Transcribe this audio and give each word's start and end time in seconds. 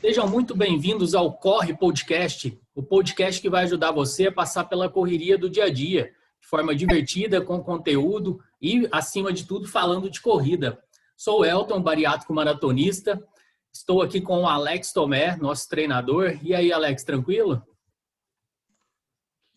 Sejam 0.00 0.28
muito 0.28 0.56
bem-vindos 0.56 1.12
ao 1.12 1.32
Corre 1.32 1.76
Podcast, 1.76 2.56
o 2.72 2.84
podcast 2.84 3.42
que 3.42 3.50
vai 3.50 3.64
ajudar 3.64 3.90
você 3.90 4.28
a 4.28 4.32
passar 4.32 4.62
pela 4.64 4.88
correria 4.88 5.36
do 5.36 5.50
dia 5.50 5.64
a 5.64 5.68
dia, 5.68 6.12
de 6.40 6.46
forma 6.46 6.72
divertida, 6.72 7.40
com 7.40 7.60
conteúdo 7.60 8.38
e, 8.62 8.88
acima 8.92 9.32
de 9.32 9.44
tudo, 9.44 9.66
falando 9.66 10.08
de 10.08 10.20
corrida. 10.20 10.80
Sou 11.16 11.44
Elton, 11.44 11.82
bariátrico 11.82 12.32
maratonista. 12.32 13.20
Estou 13.74 14.00
aqui 14.00 14.20
com 14.20 14.42
o 14.42 14.46
Alex 14.46 14.92
Tomé, 14.92 15.36
nosso 15.36 15.68
treinador. 15.68 16.38
E 16.44 16.54
aí, 16.54 16.72
Alex, 16.72 17.02
tranquilo? 17.02 17.60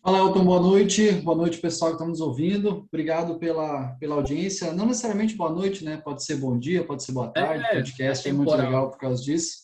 Fala, 0.02 0.18
Elton, 0.18 0.44
boa 0.44 0.60
noite. 0.60 1.12
Boa 1.12 1.36
noite, 1.36 1.58
pessoal 1.58 1.92
que 1.92 1.98
está 1.98 2.06
nos 2.06 2.20
ouvindo. 2.20 2.84
Obrigado 2.88 3.38
pela, 3.38 3.92
pela 4.00 4.16
audiência. 4.16 4.72
Não 4.72 4.86
necessariamente 4.86 5.36
boa 5.36 5.52
noite, 5.52 5.84
né? 5.84 5.98
Pode 5.98 6.24
ser 6.24 6.34
bom 6.34 6.58
dia, 6.58 6.84
pode 6.84 7.04
ser 7.04 7.12
boa 7.12 7.28
tarde. 7.28 7.64
É, 7.64 7.68
o 7.68 7.74
podcast 7.74 8.26
é, 8.26 8.30
é 8.32 8.34
muito 8.34 8.52
legal 8.52 8.90
por 8.90 8.98
causa 8.98 9.22
disso. 9.22 9.61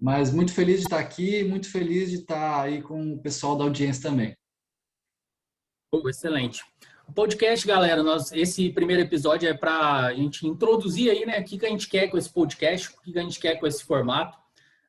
Mas 0.00 0.32
muito 0.32 0.52
feliz 0.52 0.78
de 0.78 0.84
estar 0.84 1.00
aqui, 1.00 1.42
muito 1.42 1.70
feliz 1.70 2.10
de 2.10 2.16
estar 2.16 2.62
aí 2.62 2.80
com 2.80 3.14
o 3.14 3.18
pessoal 3.18 3.56
da 3.56 3.64
audiência 3.64 4.08
também. 4.08 4.36
Oh, 5.92 6.08
excelente. 6.08 6.62
O 7.08 7.12
podcast, 7.12 7.66
galera, 7.66 8.02
nós, 8.02 8.30
esse 8.32 8.70
primeiro 8.70 9.02
episódio 9.02 9.48
é 9.48 9.54
para 9.54 10.06
a 10.06 10.14
gente 10.14 10.46
introduzir 10.46 11.10
aí, 11.10 11.24
né, 11.24 11.40
o 11.40 11.44
que, 11.44 11.56
que 11.56 11.64
a 11.64 11.70
gente 11.70 11.88
quer 11.88 12.08
com 12.08 12.18
esse 12.18 12.30
podcast, 12.30 12.90
o 12.90 13.00
que, 13.00 13.12
que 13.12 13.18
a 13.18 13.22
gente 13.22 13.40
quer 13.40 13.56
com 13.56 13.66
esse 13.66 13.82
formato. 13.82 14.38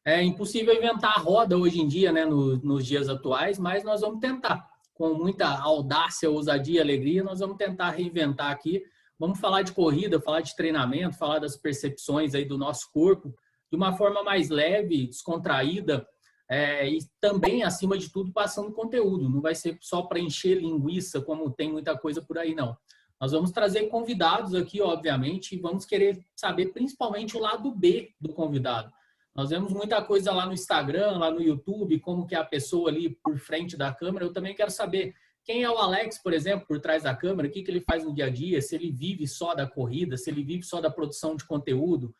É 0.03 0.21
impossível 0.21 0.75
inventar 0.75 1.13
a 1.15 1.21
roda 1.21 1.57
hoje 1.57 1.79
em 1.79 1.87
dia, 1.87 2.11
né, 2.11 2.25
no, 2.25 2.57
nos 2.57 2.85
dias 2.85 3.07
atuais, 3.07 3.57
mas 3.57 3.85
nós 3.85 4.01
vamos 4.01 4.19
tentar. 4.19 4.67
Com 4.93 5.13
muita 5.13 5.47
audácia, 5.47 6.29
ousadia, 6.29 6.81
alegria, 6.81 7.23
nós 7.23 7.39
vamos 7.39 7.55
tentar 7.57 7.91
reinventar 7.91 8.51
aqui. 8.51 8.83
Vamos 9.17 9.39
falar 9.39 9.61
de 9.61 9.71
corrida, 9.71 10.19
falar 10.19 10.41
de 10.41 10.55
treinamento, 10.55 11.17
falar 11.17 11.39
das 11.39 11.55
percepções 11.55 12.35
aí 12.35 12.43
do 12.43 12.57
nosso 12.57 12.91
corpo, 12.91 13.33
de 13.71 13.77
uma 13.77 13.93
forma 13.93 14.23
mais 14.23 14.49
leve, 14.49 15.07
descontraída 15.07 16.07
é, 16.49 16.89
e 16.89 16.99
também, 17.21 17.63
acima 17.63 17.97
de 17.97 18.11
tudo, 18.11 18.33
passando 18.33 18.73
conteúdo. 18.73 19.29
Não 19.29 19.39
vai 19.39 19.53
ser 19.53 19.77
só 19.79 20.01
para 20.01 20.19
encher 20.19 20.57
linguiça, 20.57 21.21
como 21.21 21.51
tem 21.51 21.71
muita 21.71 21.97
coisa 21.97 22.21
por 22.21 22.37
aí, 22.37 22.55
não. 22.55 22.75
Nós 23.21 23.31
vamos 23.33 23.51
trazer 23.51 23.87
convidados 23.87 24.55
aqui, 24.55 24.81
obviamente, 24.81 25.53
e 25.53 25.59
vamos 25.59 25.85
querer 25.85 26.19
saber 26.35 26.67
principalmente 26.67 27.37
o 27.37 27.39
lado 27.39 27.69
B 27.75 28.13
do 28.19 28.33
convidado. 28.33 28.91
Nós 29.35 29.51
vemos 29.51 29.71
muita 29.71 30.01
coisa 30.01 30.33
lá 30.33 30.45
no 30.45 30.53
Instagram, 30.53 31.17
lá 31.17 31.29
no 31.29 31.41
YouTube, 31.41 31.99
como 31.99 32.25
que 32.25 32.33
é 32.33 32.37
a 32.37 32.43
pessoa 32.43 32.89
ali 32.89 33.17
por 33.23 33.37
frente 33.37 33.77
da 33.77 33.93
câmera. 33.93 34.25
Eu 34.25 34.33
também 34.33 34.55
quero 34.55 34.71
saber 34.71 35.13
quem 35.43 35.63
é 35.63 35.69
o 35.69 35.77
Alex, 35.77 36.21
por 36.21 36.33
exemplo, 36.33 36.65
por 36.67 36.79
trás 36.79 37.03
da 37.03 37.15
câmera, 37.15 37.47
o 37.47 37.51
que, 37.51 37.61
que 37.61 37.69
ele 37.69 37.81
faz 37.81 38.03
no 38.03 38.13
dia 38.13 38.25
a 38.25 38.29
dia, 38.29 38.61
se 38.61 38.75
ele 38.75 38.91
vive 38.91 39.27
só 39.27 39.53
da 39.53 39.67
corrida, 39.67 40.17
se 40.17 40.29
ele 40.29 40.43
vive 40.43 40.63
só 40.63 40.81
da 40.81 40.89
produção 40.89 41.35
de 41.35 41.45
conteúdo, 41.45 42.13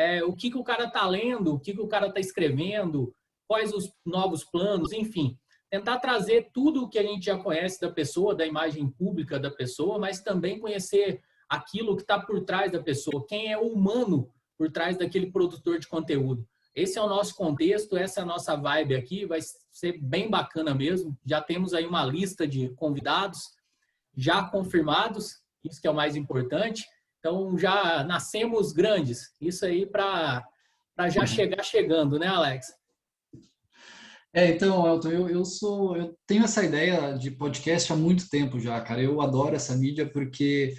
é, 0.00 0.24
o 0.24 0.32
que, 0.32 0.50
que 0.50 0.56
o 0.56 0.64
cara 0.64 0.84
está 0.84 1.06
lendo, 1.06 1.54
o 1.54 1.60
que, 1.60 1.74
que 1.74 1.80
o 1.80 1.86
cara 1.86 2.06
está 2.06 2.18
escrevendo, 2.18 3.14
quais 3.46 3.74
os 3.74 3.92
novos 4.04 4.42
planos, 4.42 4.92
enfim. 4.92 5.38
Tentar 5.68 5.98
trazer 5.98 6.48
tudo 6.54 6.84
o 6.84 6.88
que 6.88 6.98
a 6.98 7.02
gente 7.02 7.26
já 7.26 7.36
conhece 7.36 7.78
da 7.78 7.90
pessoa, 7.90 8.34
da 8.34 8.46
imagem 8.46 8.88
pública 8.88 9.38
da 9.38 9.50
pessoa, 9.50 9.98
mas 9.98 10.22
também 10.22 10.58
conhecer 10.58 11.20
aquilo 11.48 11.96
que 11.96 12.02
está 12.02 12.18
por 12.18 12.44
trás 12.44 12.72
da 12.72 12.82
pessoa, 12.82 13.26
quem 13.28 13.52
é 13.52 13.58
o 13.58 13.66
humano 13.66 14.32
por 14.56 14.72
trás 14.72 14.96
daquele 14.96 15.30
produtor 15.30 15.78
de 15.78 15.86
conteúdo. 15.86 16.46
Esse 16.74 16.98
é 16.98 17.02
o 17.02 17.08
nosso 17.08 17.34
contexto, 17.34 17.96
essa 17.96 18.20
é 18.20 18.22
a 18.22 18.26
nossa 18.26 18.56
vibe 18.56 18.94
aqui, 18.94 19.26
vai 19.26 19.40
ser 19.70 19.98
bem 20.00 20.30
bacana 20.30 20.74
mesmo. 20.74 21.14
Já 21.26 21.42
temos 21.42 21.74
aí 21.74 21.86
uma 21.86 22.04
lista 22.06 22.46
de 22.46 22.70
convidados 22.70 23.40
já 24.16 24.42
confirmados, 24.44 25.40
isso 25.62 25.80
que 25.80 25.86
é 25.86 25.90
o 25.90 25.94
mais 25.94 26.16
importante. 26.16 26.86
Então 27.20 27.56
já 27.56 28.02
nascemos 28.02 28.72
grandes. 28.72 29.34
Isso 29.40 29.64
aí 29.64 29.86
para 29.86 30.42
já 31.10 31.20
uhum. 31.20 31.26
chegar 31.26 31.62
chegando, 31.62 32.18
né, 32.18 32.26
Alex? 32.26 32.66
É, 34.32 34.48
então, 34.48 34.86
Elton, 34.86 35.08
eu, 35.10 35.28
eu 35.28 35.44
sou, 35.44 35.96
eu 35.96 36.16
tenho 36.24 36.44
essa 36.44 36.64
ideia 36.64 37.18
de 37.18 37.32
podcast 37.32 37.92
há 37.92 37.96
muito 37.96 38.28
tempo 38.28 38.60
já, 38.60 38.80
cara. 38.80 39.02
Eu 39.02 39.20
adoro 39.20 39.56
essa 39.56 39.76
mídia 39.76 40.08
porque, 40.08 40.74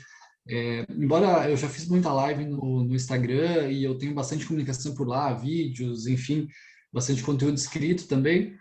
é, 0.48 0.86
embora 0.90 1.50
eu 1.50 1.58
já 1.58 1.68
fiz 1.68 1.88
muita 1.88 2.14
live 2.14 2.46
no, 2.46 2.84
no 2.84 2.96
Instagram 2.96 3.70
e 3.70 3.84
eu 3.84 3.98
tenho 3.98 4.14
bastante 4.14 4.46
comunicação 4.46 4.96
por 4.96 5.06
lá, 5.06 5.34
vídeos, 5.34 6.08
enfim, 6.08 6.48
bastante 6.94 7.22
conteúdo 7.24 7.58
escrito 7.58 8.08
também. 8.08 8.56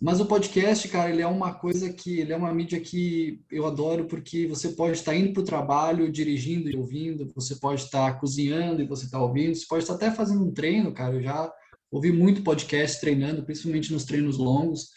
Mas 0.00 0.20
o 0.20 0.26
podcast, 0.26 0.88
cara, 0.88 1.10
ele 1.10 1.22
é 1.22 1.26
uma 1.26 1.54
coisa 1.54 1.92
que, 1.92 2.18
ele 2.18 2.32
é 2.32 2.36
uma 2.36 2.52
mídia 2.52 2.80
que 2.80 3.40
eu 3.50 3.66
adoro 3.66 4.06
porque 4.06 4.46
você 4.46 4.70
pode 4.70 4.98
estar 4.98 5.14
indo 5.14 5.32
para 5.32 5.42
o 5.42 5.46
trabalho, 5.46 6.10
dirigindo 6.10 6.68
e 6.68 6.76
ouvindo, 6.76 7.30
você 7.34 7.54
pode 7.56 7.82
estar 7.82 8.18
cozinhando 8.18 8.82
e 8.82 8.86
você 8.86 9.04
está 9.04 9.22
ouvindo, 9.22 9.54
você 9.54 9.66
pode 9.68 9.84
estar 9.84 9.94
até 9.94 10.10
fazendo 10.10 10.44
um 10.44 10.52
treino, 10.52 10.92
cara. 10.92 11.14
Eu 11.14 11.22
já 11.22 11.52
ouvi 11.90 12.10
muito 12.10 12.42
podcast 12.42 13.00
treinando, 13.00 13.44
principalmente 13.44 13.92
nos 13.92 14.04
treinos 14.04 14.38
longos. 14.38 14.88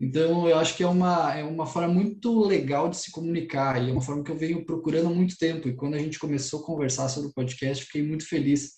Então, 0.00 0.48
eu 0.48 0.58
acho 0.58 0.76
que 0.76 0.82
é 0.82 0.86
uma, 0.86 1.34
é 1.34 1.44
uma 1.44 1.66
forma 1.66 1.92
muito 1.92 2.40
legal 2.44 2.88
de 2.88 2.96
se 2.96 3.10
comunicar 3.10 3.82
e 3.82 3.90
é 3.90 3.92
uma 3.92 4.00
forma 4.00 4.24
que 4.24 4.30
eu 4.30 4.36
venho 4.36 4.64
procurando 4.64 5.08
há 5.08 5.10
muito 5.10 5.36
tempo. 5.38 5.68
E 5.68 5.76
quando 5.76 5.94
a 5.94 5.98
gente 5.98 6.18
começou 6.18 6.60
a 6.60 6.64
conversar 6.64 7.08
sobre 7.08 7.30
o 7.30 7.34
podcast, 7.34 7.84
fiquei 7.84 8.02
muito 8.02 8.26
feliz. 8.26 8.72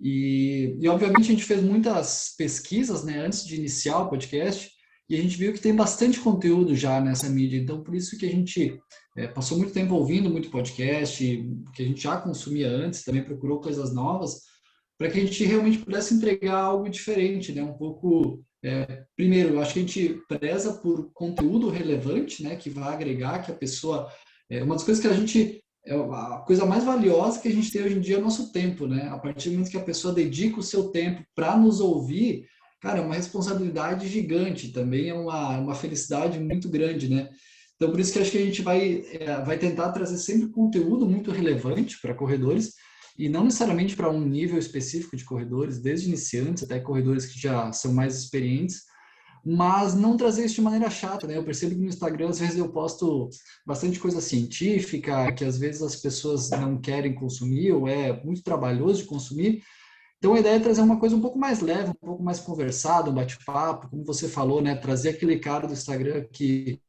E, 0.00 0.76
e 0.80 0.88
obviamente, 0.88 1.22
a 1.22 1.32
gente 1.32 1.44
fez 1.44 1.62
muitas 1.62 2.34
pesquisas 2.38 3.04
né, 3.04 3.18
antes 3.18 3.44
de 3.44 3.56
iniciar 3.56 3.98
o 3.98 4.08
podcast 4.08 4.73
e 5.08 5.16
a 5.16 5.22
gente 5.22 5.36
viu 5.36 5.52
que 5.52 5.60
tem 5.60 5.74
bastante 5.74 6.18
conteúdo 6.20 6.74
já 6.74 7.00
nessa 7.00 7.28
mídia. 7.28 7.58
Então, 7.58 7.82
por 7.82 7.94
isso 7.94 8.18
que 8.18 8.24
a 8.24 8.30
gente 8.30 8.80
é, 9.16 9.26
passou 9.26 9.58
muito 9.58 9.72
tempo 9.72 9.94
ouvindo 9.94 10.30
muito 10.30 10.50
podcast, 10.50 11.22
que 11.74 11.82
a 11.82 11.86
gente 11.86 12.02
já 12.02 12.16
consumia 12.16 12.68
antes, 12.68 13.04
também 13.04 13.22
procurou 13.22 13.60
coisas 13.60 13.94
novas, 13.94 14.40
para 14.98 15.10
que 15.10 15.18
a 15.18 15.20
gente 15.20 15.44
realmente 15.44 15.78
pudesse 15.78 16.14
entregar 16.14 16.58
algo 16.58 16.88
diferente, 16.88 17.52
né? 17.52 17.62
Um 17.62 17.74
pouco. 17.74 18.42
É, 18.64 19.04
primeiro, 19.14 19.50
eu 19.50 19.60
acho 19.60 19.74
que 19.74 19.80
a 19.80 19.82
gente 19.82 20.20
preza 20.26 20.72
por 20.74 21.10
conteúdo 21.12 21.68
relevante, 21.68 22.42
né? 22.42 22.56
Que 22.56 22.70
vai 22.70 22.94
agregar, 22.94 23.40
que 23.44 23.50
a 23.50 23.54
pessoa. 23.54 24.08
É, 24.48 24.62
uma 24.62 24.74
das 24.74 24.84
coisas 24.84 25.02
que 25.02 25.08
a 25.08 25.12
gente 25.12 25.64
é 25.86 25.94
a 25.94 26.42
coisa 26.46 26.64
mais 26.64 26.82
valiosa 26.82 27.40
que 27.40 27.48
a 27.48 27.52
gente 27.52 27.70
tem 27.70 27.82
hoje 27.82 27.96
em 27.96 28.00
dia 28.00 28.16
é 28.16 28.18
o 28.18 28.22
nosso 28.22 28.50
tempo, 28.52 28.86
né? 28.86 29.08
A 29.08 29.18
partir 29.18 29.50
do 29.50 29.56
momento 29.56 29.70
que 29.70 29.76
a 29.76 29.84
pessoa 29.84 30.14
dedica 30.14 30.58
o 30.58 30.62
seu 30.62 30.84
tempo 30.84 31.22
para 31.34 31.58
nos 31.58 31.78
ouvir, 31.78 32.46
cara, 32.84 32.98
é 32.98 33.02
uma 33.02 33.14
responsabilidade 33.14 34.06
gigante, 34.08 34.70
também 34.70 35.08
é 35.08 35.14
uma, 35.14 35.58
uma 35.58 35.74
felicidade 35.74 36.38
muito 36.38 36.68
grande, 36.68 37.08
né? 37.08 37.30
Então, 37.76 37.90
por 37.90 37.98
isso 37.98 38.12
que 38.12 38.18
acho 38.18 38.30
que 38.30 38.36
a 38.36 38.44
gente 38.44 38.60
vai, 38.60 39.02
é, 39.10 39.42
vai 39.42 39.58
tentar 39.58 39.90
trazer 39.90 40.18
sempre 40.18 40.50
conteúdo 40.50 41.08
muito 41.08 41.30
relevante 41.30 41.98
para 42.00 42.14
corredores, 42.14 42.74
e 43.18 43.26
não 43.26 43.44
necessariamente 43.44 43.96
para 43.96 44.10
um 44.10 44.20
nível 44.20 44.58
específico 44.58 45.16
de 45.16 45.24
corredores, 45.24 45.80
desde 45.80 46.08
iniciantes 46.08 46.62
até 46.62 46.78
corredores 46.78 47.24
que 47.24 47.40
já 47.40 47.72
são 47.72 47.90
mais 47.90 48.18
experientes, 48.18 48.82
mas 49.42 49.94
não 49.94 50.16
trazer 50.16 50.44
isso 50.44 50.56
de 50.56 50.60
maneira 50.60 50.90
chata, 50.90 51.26
né? 51.26 51.38
Eu 51.38 51.44
percebo 51.44 51.74
que 51.74 51.80
no 51.80 51.88
Instagram, 51.88 52.28
às 52.28 52.38
vezes, 52.38 52.58
eu 52.58 52.68
posto 52.68 53.30
bastante 53.66 53.98
coisa 53.98 54.20
científica, 54.20 55.32
que 55.32 55.44
às 55.44 55.58
vezes 55.58 55.80
as 55.80 55.96
pessoas 55.96 56.50
não 56.50 56.78
querem 56.78 57.14
consumir, 57.14 57.72
ou 57.72 57.88
é 57.88 58.22
muito 58.22 58.42
trabalhoso 58.42 59.02
de 59.02 59.08
consumir, 59.08 59.62
então 60.24 60.32
a 60.32 60.40
ideia 60.40 60.56
é 60.56 60.58
trazer 60.58 60.80
uma 60.80 60.98
coisa 60.98 61.14
um 61.14 61.20
pouco 61.20 61.38
mais 61.38 61.60
leve, 61.60 61.90
um 61.90 61.94
pouco 61.94 62.22
mais 62.22 62.40
conversada, 62.40 63.10
um 63.10 63.14
bate-papo, 63.14 63.90
como 63.90 64.06
você 64.06 64.26
falou, 64.26 64.62
né? 64.62 64.74
Trazer 64.74 65.10
aquele 65.10 65.38
cara 65.38 65.66
do 65.66 65.74
Instagram 65.74 66.24
que 66.32 66.80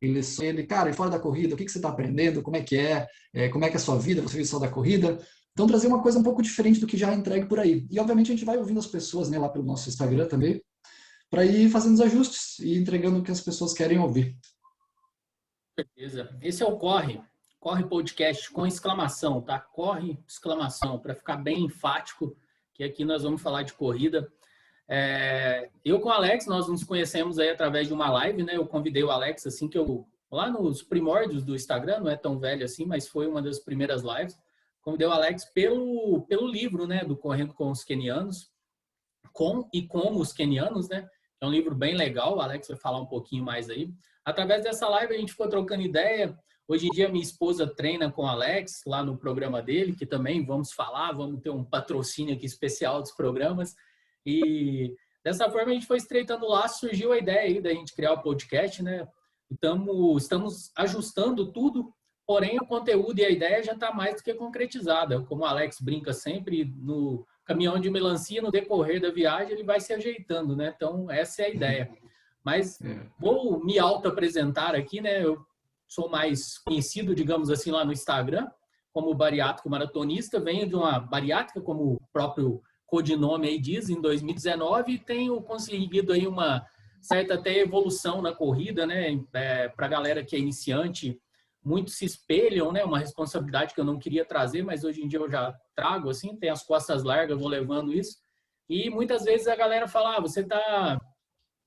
ele, 0.00 0.20
ele 0.40 0.66
cara, 0.66 0.88
e 0.88 0.94
fora 0.94 1.10
da 1.10 1.20
corrida, 1.20 1.54
o 1.54 1.58
que, 1.58 1.66
que 1.66 1.70
você 1.70 1.76
está 1.76 1.90
aprendendo, 1.90 2.42
como 2.42 2.56
é 2.56 2.62
que 2.62 2.78
é, 2.78 3.06
é, 3.34 3.50
como 3.50 3.62
é 3.66 3.68
que 3.68 3.74
é 3.74 3.76
a 3.76 3.80
sua 3.80 3.98
vida, 3.98 4.22
você 4.22 4.38
vive 4.38 4.48
só 4.48 4.58
da 4.58 4.70
corrida. 4.70 5.18
Então, 5.52 5.66
trazer 5.66 5.86
uma 5.86 6.02
coisa 6.02 6.18
um 6.18 6.22
pouco 6.22 6.40
diferente 6.40 6.80
do 6.80 6.86
que 6.86 6.96
já 6.96 7.12
é 7.12 7.14
entregue 7.14 7.46
por 7.46 7.60
aí. 7.60 7.86
E, 7.90 8.00
obviamente, 8.00 8.32
a 8.32 8.34
gente 8.34 8.46
vai 8.46 8.56
ouvindo 8.56 8.80
as 8.80 8.86
pessoas 8.86 9.28
né, 9.28 9.38
lá 9.38 9.50
pelo 9.50 9.66
nosso 9.66 9.90
Instagram 9.90 10.26
também, 10.28 10.62
para 11.28 11.44
ir 11.44 11.68
fazendo 11.68 11.92
os 11.92 12.00
ajustes 12.00 12.58
e 12.60 12.78
entregando 12.78 13.18
o 13.18 13.22
que 13.22 13.30
as 13.30 13.42
pessoas 13.42 13.74
querem 13.74 13.98
ouvir. 13.98 14.34
Certeza. 15.78 16.38
Esse 16.40 16.62
é 16.62 16.66
o 16.66 16.78
Corre. 16.78 17.20
Corre 17.64 17.82
Podcast 17.82 18.50
com 18.50 18.66
exclamação, 18.66 19.40
tá? 19.40 19.58
Corre, 19.58 20.18
exclamação, 20.28 20.98
para 20.98 21.14
ficar 21.14 21.38
bem 21.38 21.64
enfático, 21.64 22.36
que 22.74 22.84
aqui 22.84 23.06
nós 23.06 23.22
vamos 23.22 23.40
falar 23.40 23.62
de 23.62 23.72
corrida. 23.72 24.30
É, 24.86 25.70
eu 25.82 25.98
com 25.98 26.10
o 26.10 26.12
Alex, 26.12 26.44
nós 26.44 26.68
nos 26.68 26.84
conhecemos 26.84 27.38
aí 27.38 27.48
através 27.48 27.88
de 27.88 27.94
uma 27.94 28.10
live, 28.10 28.42
né? 28.42 28.54
Eu 28.54 28.66
convidei 28.66 29.02
o 29.02 29.10
Alex 29.10 29.46
assim 29.46 29.66
que 29.66 29.78
eu, 29.78 30.06
lá 30.30 30.50
nos 30.50 30.82
primórdios 30.82 31.42
do 31.42 31.54
Instagram, 31.54 32.00
não 32.00 32.10
é 32.10 32.16
tão 32.16 32.38
velho 32.38 32.66
assim, 32.66 32.84
mas 32.84 33.08
foi 33.08 33.26
uma 33.26 33.40
das 33.40 33.58
primeiras 33.58 34.02
lives. 34.02 34.38
Convidei 34.82 35.06
o 35.06 35.12
Alex 35.12 35.46
pelo, 35.46 36.20
pelo 36.28 36.46
livro, 36.46 36.86
né? 36.86 37.02
Do 37.02 37.16
Correndo 37.16 37.54
com 37.54 37.70
os 37.70 37.82
Kenianos, 37.82 38.52
com 39.32 39.66
e 39.72 39.86
como 39.86 40.20
os 40.20 40.34
Kenianos, 40.34 40.90
né? 40.90 41.08
É 41.40 41.46
um 41.46 41.50
livro 41.50 41.74
bem 41.74 41.96
legal, 41.96 42.36
o 42.36 42.40
Alex 42.42 42.68
vai 42.68 42.76
falar 42.76 43.00
um 43.00 43.06
pouquinho 43.06 43.42
mais 43.42 43.70
aí. 43.70 43.90
Através 44.22 44.64
dessa 44.64 44.86
live 44.86 45.14
a 45.14 45.18
gente 45.18 45.32
ficou 45.32 45.48
trocando 45.48 45.80
ideia, 45.80 46.38
Hoje 46.66 46.86
em 46.86 46.90
dia, 46.90 47.08
minha 47.08 47.22
esposa 47.22 47.66
treina 47.66 48.10
com 48.10 48.22
o 48.22 48.26
Alex 48.26 48.82
lá 48.86 49.02
no 49.02 49.18
programa 49.18 49.60
dele, 49.60 49.94
que 49.94 50.06
também 50.06 50.44
vamos 50.44 50.72
falar, 50.72 51.12
vamos 51.12 51.40
ter 51.40 51.50
um 51.50 51.64
patrocínio 51.64 52.34
aqui 52.34 52.46
especial 52.46 53.02
dos 53.02 53.12
programas. 53.12 53.74
E 54.24 54.94
dessa 55.22 55.50
forma 55.50 55.70
a 55.70 55.74
gente 55.74 55.86
foi 55.86 55.98
estreitando 55.98 56.46
lá, 56.46 56.66
surgiu 56.68 57.12
a 57.12 57.18
ideia 57.18 57.40
aí 57.40 57.60
da 57.60 57.70
gente 57.70 57.94
criar 57.94 58.12
o 58.12 58.22
podcast, 58.22 58.82
né? 58.82 59.06
Estamos, 59.50 60.22
estamos 60.22 60.72
ajustando 60.74 61.52
tudo 61.52 61.92
porém 62.26 62.58
o 62.58 62.66
conteúdo 62.66 63.18
e 63.18 63.24
a 63.24 63.30
ideia 63.30 63.62
já 63.62 63.72
está 63.72 63.92
mais 63.92 64.16
do 64.16 64.22
que 64.22 64.34
concretizada. 64.34 65.20
Como 65.22 65.42
o 65.42 65.46
Alex 65.46 65.80
brinca 65.80 66.12
sempre, 66.12 66.64
no 66.64 67.26
caminhão 67.44 67.78
de 67.78 67.90
melancia, 67.90 68.40
no 68.40 68.50
decorrer 68.50 69.00
da 69.00 69.10
viagem, 69.10 69.52
ele 69.52 69.62
vai 69.62 69.80
se 69.80 69.92
ajeitando, 69.92 70.56
né? 70.56 70.72
Então, 70.74 71.10
essa 71.10 71.42
é 71.42 71.46
a 71.46 71.50
ideia. 71.50 71.90
Mas 72.42 72.80
é. 72.80 73.00
vou 73.18 73.62
me 73.64 73.78
auto-apresentar 73.78 74.74
aqui, 74.74 75.00
né? 75.00 75.22
Eu 75.22 75.44
sou 75.94 76.08
mais 76.08 76.58
conhecido, 76.58 77.14
digamos 77.14 77.50
assim, 77.50 77.70
lá 77.70 77.84
no 77.84 77.92
Instagram, 77.92 78.48
como 78.92 79.14
bariátrico 79.14 79.70
maratonista. 79.70 80.40
Venho 80.40 80.68
de 80.68 80.74
uma 80.74 80.98
bariátrica, 80.98 81.60
como 81.60 81.94
o 81.94 82.00
próprio 82.12 82.60
codinome 82.86 83.48
aí 83.48 83.58
diz, 83.58 83.88
em 83.88 84.00
2019, 84.00 84.92
e 84.92 84.98
tenho 84.98 85.40
conseguido 85.40 86.12
aí 86.12 86.26
uma 86.26 86.66
certa 87.00 87.34
até 87.34 87.58
evolução 87.58 88.20
na 88.20 88.32
corrida, 88.32 88.86
né? 88.86 89.20
É, 89.32 89.68
Para 89.68 89.86
a 89.86 89.88
galera 89.88 90.24
que 90.24 90.34
é 90.34 90.38
iniciante, 90.38 91.20
muitos 91.64 91.94
se 91.94 92.04
espelham, 92.04 92.72
né? 92.72 92.84
Uma 92.84 92.98
responsabilidade 92.98 93.74
que 93.74 93.80
eu 93.80 93.84
não 93.84 93.98
queria 93.98 94.24
trazer, 94.24 94.62
mas 94.62 94.84
hoje 94.84 95.02
em 95.02 95.08
dia 95.08 95.18
eu 95.18 95.30
já 95.30 95.54
trago, 95.74 96.10
assim, 96.10 96.36
tem 96.36 96.50
as 96.50 96.62
costas 96.62 97.02
largas, 97.02 97.38
vou 97.38 97.48
levando 97.48 97.92
isso. 97.92 98.18
E 98.68 98.90
muitas 98.90 99.24
vezes 99.24 99.46
a 99.46 99.56
galera 99.56 99.86
fala, 99.86 100.16
ah, 100.16 100.20
você 100.20 100.40
está 100.40 100.98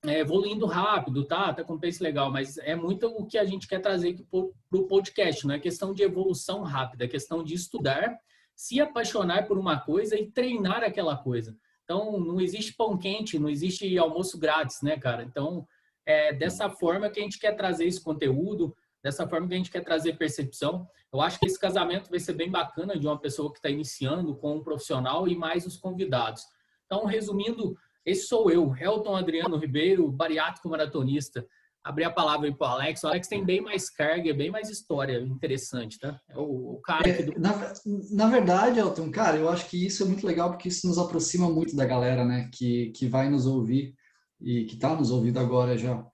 é, 0.04 0.20
evoluindo 0.20 0.66
rápido, 0.66 1.24
tá? 1.24 1.52
Tá 1.52 1.64
com 1.64 1.78
pace 1.78 2.02
legal, 2.02 2.30
mas 2.30 2.56
é 2.58 2.74
muito 2.74 3.06
o 3.08 3.26
que 3.26 3.36
a 3.36 3.44
gente 3.44 3.66
quer 3.66 3.80
trazer 3.80 4.16
para 4.30 4.80
o 4.80 4.86
podcast, 4.86 5.46
não 5.46 5.54
é 5.54 5.58
questão 5.58 5.92
de 5.92 6.02
evolução 6.02 6.62
rápida, 6.62 7.04
é 7.04 7.08
questão 7.08 7.42
de 7.42 7.54
estudar, 7.54 8.18
se 8.54 8.80
apaixonar 8.80 9.46
por 9.46 9.58
uma 9.58 9.78
coisa 9.80 10.18
e 10.18 10.30
treinar 10.30 10.82
aquela 10.82 11.16
coisa. 11.16 11.56
Então, 11.84 12.20
não 12.20 12.40
existe 12.40 12.74
pão 12.74 12.98
quente, 12.98 13.38
não 13.38 13.48
existe 13.48 13.96
almoço 13.98 14.38
grátis, 14.38 14.82
né, 14.82 14.98
cara? 14.98 15.22
Então, 15.22 15.66
é 16.04 16.32
dessa 16.32 16.68
forma 16.68 17.08
que 17.10 17.18
a 17.18 17.22
gente 17.22 17.38
quer 17.38 17.52
trazer 17.52 17.86
esse 17.86 18.02
conteúdo, 18.02 18.76
dessa 19.02 19.26
forma 19.28 19.48
que 19.48 19.54
a 19.54 19.56
gente 19.56 19.70
quer 19.70 19.82
trazer 19.82 20.16
percepção. 20.16 20.88
Eu 21.12 21.20
acho 21.20 21.38
que 21.38 21.46
esse 21.46 21.58
casamento 21.58 22.10
vai 22.10 22.20
ser 22.20 22.34
bem 22.34 22.50
bacana 22.50 22.98
de 22.98 23.06
uma 23.06 23.18
pessoa 23.18 23.50
que 23.50 23.58
está 23.58 23.70
iniciando 23.70 24.34
com 24.36 24.56
um 24.56 24.62
profissional 24.62 25.26
e 25.26 25.36
mais 25.36 25.66
os 25.66 25.76
convidados. 25.76 26.42
Então, 26.84 27.04
resumindo, 27.04 27.76
esse 28.08 28.26
sou 28.26 28.50
eu, 28.50 28.74
Helton 28.74 29.16
Adriano 29.16 29.56
Ribeiro, 29.56 30.10
bariátrico 30.10 30.68
maratonista. 30.68 31.46
Abri 31.84 32.04
a 32.04 32.10
palavra 32.10 32.48
aí 32.48 32.54
para 32.54 32.68
o 32.68 32.70
Alex. 32.70 33.02
O 33.02 33.06
Alex 33.06 33.28
tem 33.28 33.44
bem 33.44 33.60
mais 33.60 33.88
carga, 33.88 34.34
bem 34.34 34.50
mais 34.50 34.68
história 34.68 35.20
interessante, 35.20 35.98
tá? 35.98 36.20
É 36.28 36.36
o, 36.36 36.74
o 36.74 36.80
cara 36.82 37.08
é, 37.08 37.22
do... 37.22 37.40
na, 37.40 37.72
na, 38.10 38.26
verdade, 38.28 38.78
Elton, 38.78 39.10
cara, 39.10 39.36
eu 39.36 39.48
acho 39.48 39.68
que 39.68 39.86
isso 39.86 40.02
é 40.02 40.06
muito 40.06 40.26
legal 40.26 40.50
porque 40.50 40.68
isso 40.68 40.86
nos 40.86 40.98
aproxima 40.98 41.48
muito 41.48 41.74
da 41.76 41.86
galera, 41.86 42.24
né? 42.24 42.50
Que, 42.52 42.90
que 42.90 43.06
vai 43.06 43.30
nos 43.30 43.46
ouvir 43.46 43.94
e 44.40 44.64
que 44.64 44.74
está 44.74 44.94
nos 44.94 45.10
ouvindo 45.10 45.38
agora 45.38 45.78
já. 45.78 46.04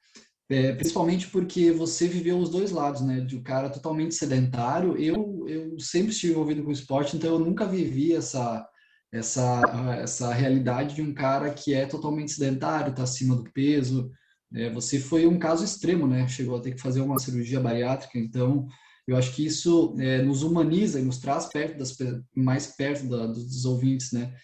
É, 0.51 0.73
principalmente 0.75 1.29
porque 1.29 1.73
você 1.73 2.07
viveu 2.07 2.39
os 2.39 2.51
dois 2.51 2.71
lados, 2.71 3.01
né? 3.01 3.21
De 3.21 3.37
um 3.37 3.43
cara 3.43 3.71
totalmente 3.71 4.15
sedentário. 4.15 4.97
Eu, 4.97 5.45
eu 5.49 5.79
sempre 5.81 6.13
estive 6.13 6.35
envolvido 6.35 6.63
com 6.63 6.71
esporte, 6.71 7.17
então 7.17 7.31
eu 7.31 7.39
nunca 7.39 7.67
vivi 7.67 8.15
essa 8.15 8.69
essa, 9.15 9.63
essa 10.01 10.33
realidade 10.35 10.97
de 10.97 11.03
um 11.03 11.15
cara 11.15 11.51
que 11.53 11.73
é 11.73 11.87
totalmente 11.87 12.33
sedentário, 12.33 12.91
está 12.91 13.05
acima 13.05 13.37
do 13.37 13.45
peso. 13.53 14.11
É, 14.53 14.71
você 14.71 14.99
foi 14.99 15.25
um 15.27 15.39
caso 15.39 15.65
extremo, 15.65 16.07
né? 16.07 16.27
Chegou 16.27 16.57
a 16.57 16.61
ter 16.61 16.73
que 16.73 16.81
fazer 16.81 17.01
uma 17.01 17.19
cirurgia 17.19 17.61
bariátrica, 17.61 18.19
então 18.19 18.67
eu 19.07 19.17
acho 19.17 19.33
que 19.35 19.47
isso 19.47 19.95
é, 20.01 20.21
nos 20.23 20.43
humaniza 20.43 20.99
e 20.99 21.05
nos 21.05 21.19
traz 21.19 21.47
perto 21.47 21.79
das, 21.79 21.97
mais 22.35 22.67
perto 22.69 23.09
da, 23.09 23.27
dos 23.27 23.65
ouvintes, 23.65 24.11
né? 24.11 24.35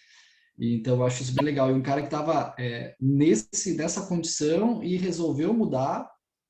Então 0.57 0.95
eu 0.95 1.05
acho 1.05 1.21
isso 1.21 1.33
bem 1.33 1.45
legal. 1.45 1.69
E 1.69 1.73
um 1.73 1.81
cara 1.81 2.01
que 2.01 2.07
estava 2.07 2.55
é, 2.57 2.95
nesse 2.99 3.75
nessa 3.75 4.05
condição 4.05 4.81
e 4.81 4.95
resolveu 4.95 5.53
mudar 5.53 6.09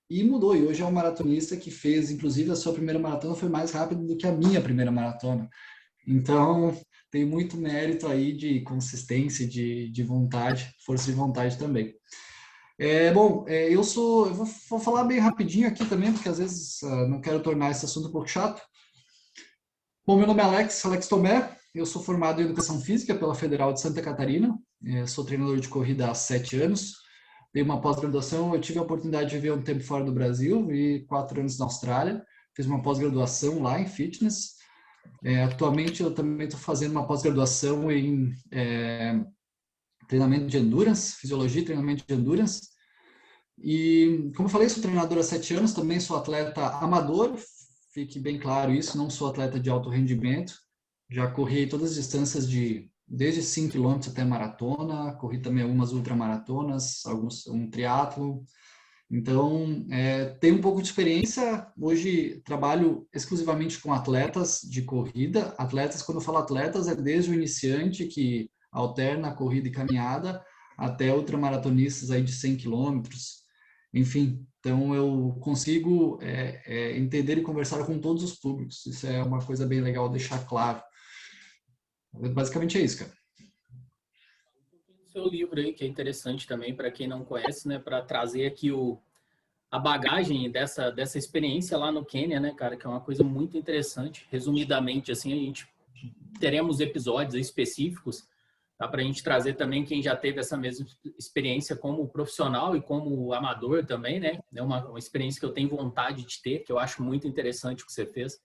e 0.10 0.24
mudou. 0.24 0.56
E 0.56 0.64
hoje 0.64 0.84
é 0.84 0.86
um 0.86 0.92
maratonista 0.92 1.58
que 1.58 1.72
fez, 1.72 2.12
inclusive, 2.12 2.52
a 2.52 2.56
sua 2.56 2.74
primeira 2.74 3.00
maratona 3.00 3.34
foi 3.34 3.50
mais 3.50 3.72
rápido 3.72 4.06
do 4.06 4.18
que 4.18 4.28
a 4.28 4.32
minha 4.32 4.62
primeira 4.62 4.92
maratona. 4.92 5.50
Então, 6.06 6.78
tem 7.12 7.26
muito 7.26 7.58
mérito 7.58 8.08
aí 8.08 8.32
de 8.32 8.62
consistência, 8.62 9.46
de, 9.46 9.90
de 9.90 10.02
vontade, 10.02 10.74
força 10.86 11.08
de 11.08 11.12
vontade 11.12 11.58
também. 11.58 11.94
É, 12.80 13.12
bom, 13.14 13.46
é, 13.48 13.72
eu 13.72 13.84
sou, 13.84 14.28
eu 14.28 14.34
vou, 14.34 14.48
vou, 14.70 14.80
falar 14.80 15.04
bem 15.04 15.20
rapidinho 15.20 15.68
aqui 15.68 15.86
também, 15.86 16.12
porque 16.12 16.30
às 16.30 16.40
vezes 16.40 16.82
uh, 16.82 17.08
não 17.08 17.22
quero 17.22 17.44
tornar 17.44 17.70
esse 17.70 17.86
assunto 17.86 18.08
um 18.08 18.12
pouco 18.12 18.28
chato. 18.28 18.62
Bom, 20.08 20.18
meu 20.18 20.26
nome 20.26 20.42
é 20.42 20.46
Alex, 20.46 20.84
Alex 20.86 21.08
Tomé, 21.08 21.56
eu 21.76 21.86
sou 21.86 22.02
formado 22.02 22.42
em 22.42 22.46
Educação 22.46 22.82
Física 22.82 23.14
pela 23.14 23.36
Federal 23.36 23.72
de 23.72 23.82
Santa 23.82 24.02
Catarina, 24.02 24.58
é, 24.84 25.06
sou 25.06 25.24
treinador 25.24 25.60
de 25.60 25.68
corrida 25.68 26.10
há 26.10 26.16
sete 26.16 26.60
anos, 26.60 26.96
dei 27.54 27.62
uma 27.62 27.80
pós-graduação, 27.80 28.56
eu 28.56 28.62
tive 28.62 28.80
a 28.80 28.84
oportunidade 28.84 29.30
de 29.30 29.36
viver 29.36 29.52
um 29.52 29.62
tempo 29.62 29.84
fora 29.84 30.04
do 30.04 30.12
Brasil, 30.12 30.74
e 30.74 31.06
quatro 31.06 31.40
anos 31.40 31.60
na 31.60 31.66
Austrália, 31.66 32.26
fiz 32.56 32.66
uma 32.66 32.82
pós-graduação 32.82 33.62
lá 33.62 33.80
em 33.80 33.86
fitness, 33.86 34.56
é, 35.24 35.44
atualmente 35.44 36.02
eu 36.02 36.14
também 36.14 36.48
estou 36.48 36.60
fazendo 36.60 36.92
uma 36.92 37.06
pós-graduação 37.06 37.92
em 37.92 38.34
é, 38.52 39.24
treinamento 40.08 40.48
de 40.48 40.58
endurance, 40.58 41.16
fisiologia 41.16 41.62
e 41.62 41.66
treinamento 41.66 42.06
de 42.06 42.14
endurance. 42.14 42.70
E, 43.58 44.32
como 44.36 44.48
eu 44.48 44.52
falei, 44.52 44.68
sou 44.68 44.82
treinador 44.82 45.20
há 45.20 45.24
sete 45.24 45.54
anos, 45.54 45.74
também 45.74 46.00
sou 46.00 46.18
atleta 46.18 46.68
amador, 46.78 47.38
fique 47.94 48.20
bem 48.20 48.40
claro 48.40 48.74
isso, 48.74 48.98
não 48.98 49.10
sou 49.10 49.30
atleta 49.30 49.60
de 49.60 49.70
alto 49.70 49.90
rendimento. 49.90 50.54
Já 51.10 51.30
corri 51.30 51.68
todas 51.68 51.92
as 51.92 51.96
distâncias 51.96 52.50
de 52.50 52.90
desde 53.08 53.44
5 53.44 53.74
km 53.74 54.00
até 54.08 54.24
maratona, 54.24 55.14
corri 55.16 55.42
também 55.42 55.64
algumas 55.64 55.92
ultramaratonas, 55.92 57.06
alguns 57.06 57.46
um 57.48 57.70
triatlo, 57.70 58.44
então, 59.12 59.86
é, 59.92 60.26
tenho 60.40 60.56
um 60.56 60.62
pouco 60.62 60.82
de 60.82 60.88
experiência. 60.88 61.68
Hoje 61.78 62.42
trabalho 62.46 63.06
exclusivamente 63.14 63.78
com 63.82 63.92
atletas 63.92 64.62
de 64.64 64.84
corrida. 64.84 65.54
Atletas, 65.58 66.02
quando 66.02 66.20
eu 66.20 66.24
falo 66.24 66.38
atletas, 66.38 66.88
é 66.88 66.96
desde 66.96 67.30
o 67.30 67.34
iniciante 67.34 68.06
que 68.06 68.50
alterna 68.72 69.36
corrida 69.36 69.68
e 69.68 69.72
caminhada 69.72 70.42
até 70.78 71.14
ultramaratonistas 71.14 72.10
aí 72.10 72.24
de 72.24 72.32
100 72.32 72.56
quilômetros. 72.56 73.42
Enfim, 73.94 74.48
então 74.60 74.96
eu 74.96 75.38
consigo 75.42 76.18
é, 76.22 76.62
é, 76.66 76.98
entender 76.98 77.38
e 77.38 77.44
conversar 77.44 77.86
com 77.86 78.00
todos 78.00 78.24
os 78.24 78.40
públicos. 78.40 78.86
Isso 78.86 79.06
é 79.06 79.22
uma 79.22 79.46
coisa 79.46 79.66
bem 79.68 79.82
legal 79.82 80.08
deixar 80.08 80.48
claro. 80.48 80.82
Basicamente 82.14 82.78
é 82.78 82.82
isso, 82.82 83.00
cara 83.00 83.21
seu 85.12 85.28
livro 85.28 85.60
aí, 85.60 85.74
que 85.74 85.84
é 85.84 85.88
interessante 85.88 86.48
também 86.48 86.74
para 86.74 86.92
quem 86.92 87.08
não 87.08 87.24
conhece, 87.24 87.68
né? 87.68 87.78
Para 87.80 88.02
trazer 88.02 88.46
aqui 88.46 88.72
o, 88.72 88.98
a 89.70 89.78
bagagem 89.78 90.50
dessa, 90.50 90.90
dessa 90.90 91.18
experiência 91.18 91.78
lá 91.78 91.92
no 91.92 92.06
Quênia, 92.06 92.40
né, 92.40 92.54
cara? 92.54 92.78
Que 92.78 92.86
é 92.86 92.90
uma 92.90 93.02
coisa 93.02 93.24
muito 93.24 93.58
interessante. 93.58 94.28
Resumidamente, 94.32 95.12
assim, 95.12 95.34
a 95.34 95.36
gente 95.36 95.68
teremos 96.40 96.80
episódios 96.80 97.36
específicos 97.36 98.28
tá? 98.78 98.88
para 98.88 99.02
a 99.02 99.04
gente 99.04 99.24
trazer 99.24 99.54
também 99.54 99.86
quem 99.86 100.02
já 100.02 100.16
teve 100.16 100.40
essa 100.40 100.58
mesma 100.58 100.88
experiência 101.18 101.76
como 101.76 102.08
profissional 102.08 102.76
e 102.76 102.82
como 102.82 103.32
amador 103.34 103.86
também, 103.86 104.20
né? 104.20 104.40
É 104.54 104.62
uma, 104.62 104.84
uma 104.86 105.00
experiência 105.00 105.40
que 105.40 105.46
eu 105.46 105.54
tenho 105.54 105.70
vontade 105.70 106.26
de 106.26 106.42
ter, 106.42 106.60
que 106.60 106.72
eu 106.72 106.80
acho 106.80 107.04
muito 107.04 107.28
interessante 107.28 107.84
o 107.84 107.86
que 107.86 107.94
você 107.94 108.06
fez. 108.06 108.42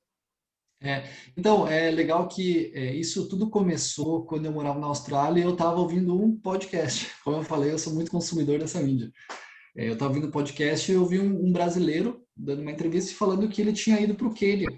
É, 0.82 1.04
então, 1.36 1.66
é 1.66 1.90
legal 1.90 2.28
que 2.28 2.70
é, 2.74 2.94
isso 2.94 3.28
tudo 3.28 3.48
começou 3.48 4.26
quando 4.26 4.44
eu 4.44 4.52
morava 4.52 4.78
na 4.78 4.86
Austrália 4.86 5.40
e 5.40 5.44
eu 5.44 5.52
estava 5.52 5.80
ouvindo 5.80 6.20
um 6.20 6.36
podcast. 6.38 7.10
Como 7.24 7.38
eu 7.38 7.42
falei, 7.42 7.72
eu 7.72 7.78
sou 7.78 7.94
muito 7.94 8.10
consumidor 8.10 8.58
dessa 8.58 8.80
mídia. 8.80 9.10
É, 9.76 9.88
eu 9.88 9.94
estava 9.94 10.10
ouvindo 10.10 10.28
um 10.28 10.30
podcast 10.30 10.90
e 10.90 10.94
eu 10.94 11.06
vi 11.06 11.18
um, 11.18 11.46
um, 11.46 11.52
brasileiro 11.52 12.22
dando 12.36 12.62
uma 12.62 12.70
entrevista 12.70 13.16
falando 13.16 13.48
que 13.48 13.60
ele 13.60 13.72
tinha 13.72 14.00
ido 14.00 14.14
para 14.14 14.26
o 14.26 14.34
Quênia. 14.34 14.68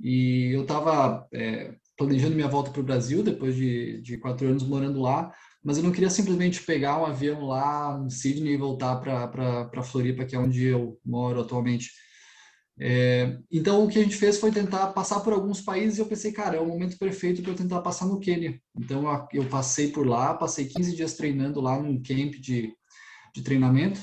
E 0.00 0.50
eu 0.54 0.62
estava 0.62 1.26
é, 1.32 1.74
planejando 1.96 2.34
minha 2.34 2.48
volta 2.48 2.70
para 2.70 2.80
o 2.80 2.84
Brasil 2.84 3.22
depois 3.22 3.54
de, 3.54 4.00
de 4.02 4.18
quatro 4.18 4.46
anos 4.46 4.62
morando 4.62 5.00
lá, 5.00 5.32
mas 5.64 5.76
eu 5.76 5.82
não 5.82 5.90
queria 5.90 6.10
simplesmente 6.10 6.62
pegar 6.62 7.00
um 7.00 7.06
avião 7.06 7.44
lá 7.46 8.00
em 8.04 8.10
Sydney 8.10 8.54
e 8.54 8.56
voltar 8.56 8.96
para 8.96 9.82
Floripa, 9.82 10.24
que 10.24 10.36
é 10.36 10.38
onde 10.38 10.64
eu 10.64 10.98
moro 11.04 11.40
atualmente. 11.40 11.90
É, 12.80 13.36
então, 13.50 13.84
o 13.84 13.88
que 13.88 13.98
a 13.98 14.02
gente 14.02 14.14
fez 14.14 14.38
foi 14.38 14.52
tentar 14.52 14.88
passar 14.88 15.20
por 15.20 15.32
alguns 15.32 15.60
países 15.60 15.98
e 15.98 16.00
eu 16.00 16.06
pensei, 16.06 16.30
cara, 16.30 16.56
é 16.56 16.60
o 16.60 16.66
momento 16.66 16.96
perfeito 16.96 17.42
para 17.42 17.50
eu 17.50 17.56
tentar 17.56 17.80
passar 17.80 18.06
no 18.06 18.20
Quênia. 18.20 18.60
Então, 18.76 19.04
eu 19.32 19.44
passei 19.48 19.90
por 19.90 20.06
lá, 20.06 20.34
passei 20.34 20.66
15 20.66 20.94
dias 20.94 21.14
treinando 21.14 21.60
lá 21.60 21.80
num 21.80 22.00
camp 22.00 22.34
de, 22.34 22.72
de 23.34 23.42
treinamento 23.42 24.00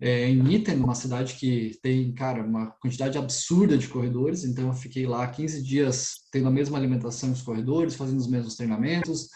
é, 0.00 0.28
em 0.28 0.54
Iten, 0.54 0.76
uma 0.76 0.94
cidade 0.94 1.34
que 1.34 1.78
tem, 1.82 2.12
cara, 2.12 2.42
uma 2.42 2.70
quantidade 2.80 3.18
absurda 3.18 3.76
de 3.76 3.88
corredores. 3.88 4.44
Então, 4.44 4.68
eu 4.68 4.74
fiquei 4.74 5.06
lá 5.06 5.26
15 5.26 5.62
dias 5.62 6.14
tendo 6.30 6.48
a 6.48 6.52
mesma 6.52 6.78
alimentação 6.78 7.30
que 7.30 7.38
os 7.38 7.42
corredores, 7.42 7.94
fazendo 7.96 8.18
os 8.18 8.28
mesmos 8.28 8.54
treinamentos. 8.54 9.28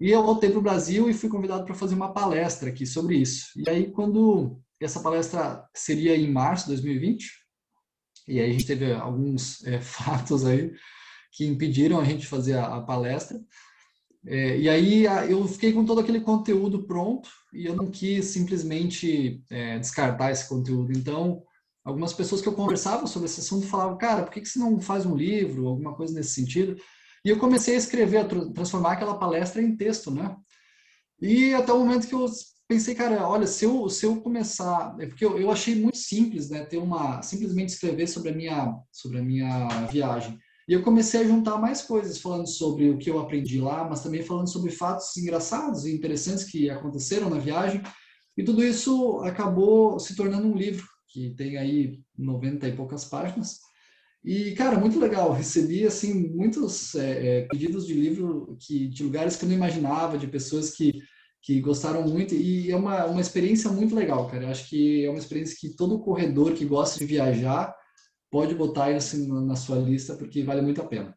E 0.00 0.10
eu 0.10 0.22
voltei 0.22 0.50
para 0.50 0.58
o 0.58 0.62
Brasil 0.62 1.10
e 1.10 1.14
fui 1.14 1.28
convidado 1.28 1.64
para 1.64 1.74
fazer 1.74 1.96
uma 1.96 2.12
palestra 2.12 2.68
aqui 2.68 2.86
sobre 2.86 3.16
isso. 3.16 3.48
E 3.56 3.68
aí, 3.68 3.90
quando 3.90 4.60
essa 4.80 5.00
palestra 5.00 5.64
seria 5.74 6.16
em 6.16 6.30
março 6.30 6.66
de 6.66 6.72
2020, 6.72 7.47
e 8.28 8.38
aí 8.40 8.50
a 8.50 8.52
gente 8.52 8.66
teve 8.66 8.92
alguns 8.92 9.66
é, 9.66 9.80
fatos 9.82 10.44
aí 10.44 10.72
que 11.32 11.46
impediram 11.46 11.98
a 11.98 12.04
gente 12.04 12.26
fazer 12.26 12.54
a, 12.54 12.76
a 12.76 12.82
palestra. 12.82 13.40
É, 14.26 14.58
e 14.58 14.68
aí 14.68 15.04
eu 15.30 15.46
fiquei 15.46 15.72
com 15.72 15.84
todo 15.84 16.00
aquele 16.00 16.20
conteúdo 16.20 16.84
pronto 16.84 17.30
e 17.52 17.66
eu 17.66 17.74
não 17.74 17.86
quis 17.90 18.26
simplesmente 18.26 19.42
é, 19.50 19.78
descartar 19.78 20.30
esse 20.30 20.48
conteúdo. 20.48 20.92
Então 20.92 21.42
algumas 21.84 22.12
pessoas 22.12 22.40
que 22.40 22.48
eu 22.48 22.52
conversava 22.52 23.06
sobre 23.06 23.26
esse 23.26 23.40
assunto 23.40 23.66
falavam, 23.66 23.96
cara, 23.96 24.22
por 24.22 24.32
que, 24.32 24.40
que 24.40 24.48
você 24.48 24.58
não 24.58 24.80
faz 24.80 25.06
um 25.06 25.16
livro, 25.16 25.66
alguma 25.66 25.94
coisa 25.94 26.12
nesse 26.12 26.30
sentido? 26.30 26.76
E 27.24 27.30
eu 27.30 27.38
comecei 27.38 27.74
a 27.74 27.78
escrever, 27.78 28.18
a 28.18 28.24
transformar 28.24 28.92
aquela 28.92 29.18
palestra 29.18 29.62
em 29.62 29.76
texto, 29.76 30.10
né? 30.10 30.36
E 31.20 31.54
até 31.54 31.72
o 31.72 31.78
momento 31.78 32.06
que 32.06 32.14
eu 32.14 32.26
pensei, 32.68 32.94
cara, 32.94 33.26
olha, 33.26 33.46
se 33.46 33.64
eu, 33.64 33.88
se 33.88 34.04
eu 34.04 34.20
começar, 34.20 34.94
é 35.00 35.06
porque 35.06 35.24
eu, 35.24 35.38
eu 35.38 35.50
achei 35.50 35.74
muito 35.74 35.96
simples, 35.96 36.50
né, 36.50 36.64
ter 36.66 36.76
uma, 36.76 37.22
simplesmente 37.22 37.70
escrever 37.70 38.06
sobre 38.06 38.30
a 38.30 38.34
minha, 38.34 38.76
sobre 38.92 39.18
a 39.18 39.22
minha 39.22 39.86
viagem. 39.86 40.38
E 40.68 40.74
eu 40.74 40.82
comecei 40.82 41.22
a 41.22 41.24
juntar 41.24 41.56
mais 41.56 41.80
coisas, 41.80 42.20
falando 42.20 42.46
sobre 42.46 42.90
o 42.90 42.98
que 42.98 43.08
eu 43.08 43.18
aprendi 43.18 43.58
lá, 43.58 43.88
mas 43.88 44.02
também 44.02 44.22
falando 44.22 44.52
sobre 44.52 44.70
fatos 44.70 45.16
engraçados 45.16 45.86
e 45.86 45.94
interessantes 45.94 46.44
que 46.44 46.68
aconteceram 46.68 47.30
na 47.30 47.38
viagem. 47.38 47.80
E 48.36 48.44
tudo 48.44 48.62
isso 48.62 49.18
acabou 49.20 49.98
se 49.98 50.14
tornando 50.14 50.46
um 50.46 50.54
livro, 50.54 50.86
que 51.08 51.30
tem 51.30 51.56
aí 51.56 51.98
90 52.18 52.68
e 52.68 52.76
poucas 52.76 53.06
páginas. 53.06 53.60
E, 54.22 54.52
cara, 54.52 54.78
muito 54.78 55.00
legal. 55.00 55.32
Recebi, 55.32 55.86
assim, 55.86 56.28
muitos 56.28 56.94
é, 56.94 57.46
pedidos 57.50 57.86
de 57.86 57.94
livro 57.94 58.54
que, 58.60 58.88
de 58.88 59.02
lugares 59.04 59.36
que 59.36 59.46
eu 59.46 59.48
não 59.48 59.56
imaginava, 59.56 60.18
de 60.18 60.26
pessoas 60.26 60.70
que 60.70 61.00
que 61.40 61.60
gostaram 61.60 62.02
muito 62.02 62.34
e 62.34 62.70
é 62.70 62.76
uma, 62.76 63.06
uma 63.06 63.20
experiência 63.20 63.70
muito 63.70 63.94
legal, 63.94 64.28
cara. 64.28 64.44
Eu 64.44 64.50
acho 64.50 64.68
que 64.68 65.04
é 65.04 65.10
uma 65.10 65.18
experiência 65.18 65.56
que 65.58 65.76
todo 65.76 66.00
corredor 66.00 66.52
que 66.54 66.64
gosta 66.64 66.98
de 66.98 67.06
viajar 67.06 67.74
pode 68.30 68.54
botar 68.54 68.90
isso 68.90 69.16
na 69.44 69.56
sua 69.56 69.76
lista 69.76 70.14
porque 70.14 70.42
vale 70.42 70.60
muito 70.60 70.80
a 70.80 70.86
pena. 70.86 71.16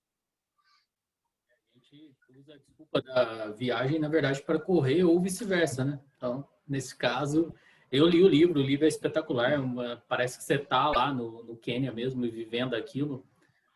A 1.75 1.79
gente 1.79 2.15
usa 2.37 2.53
a 2.53 2.57
desculpa 2.57 3.01
da 3.01 3.51
viagem, 3.51 3.99
na 3.99 4.07
verdade, 4.07 4.41
para 4.41 4.59
correr 4.59 5.03
ou 5.03 5.19
vice-versa, 5.19 5.83
né? 5.83 5.99
Então, 6.15 6.47
nesse 6.67 6.95
caso, 6.95 7.53
eu 7.91 8.07
li 8.07 8.23
o 8.23 8.27
livro, 8.27 8.59
o 8.59 8.63
livro 8.63 8.85
é 8.85 8.87
espetacular, 8.87 9.59
uma, 9.59 10.01
parece 10.07 10.37
que 10.37 10.43
você 10.43 10.55
está 10.55 10.87
lá 10.89 11.13
no, 11.13 11.43
no 11.43 11.57
Quênia 11.57 11.91
mesmo, 11.91 12.21
vivendo 12.21 12.73
aquilo, 12.73 13.25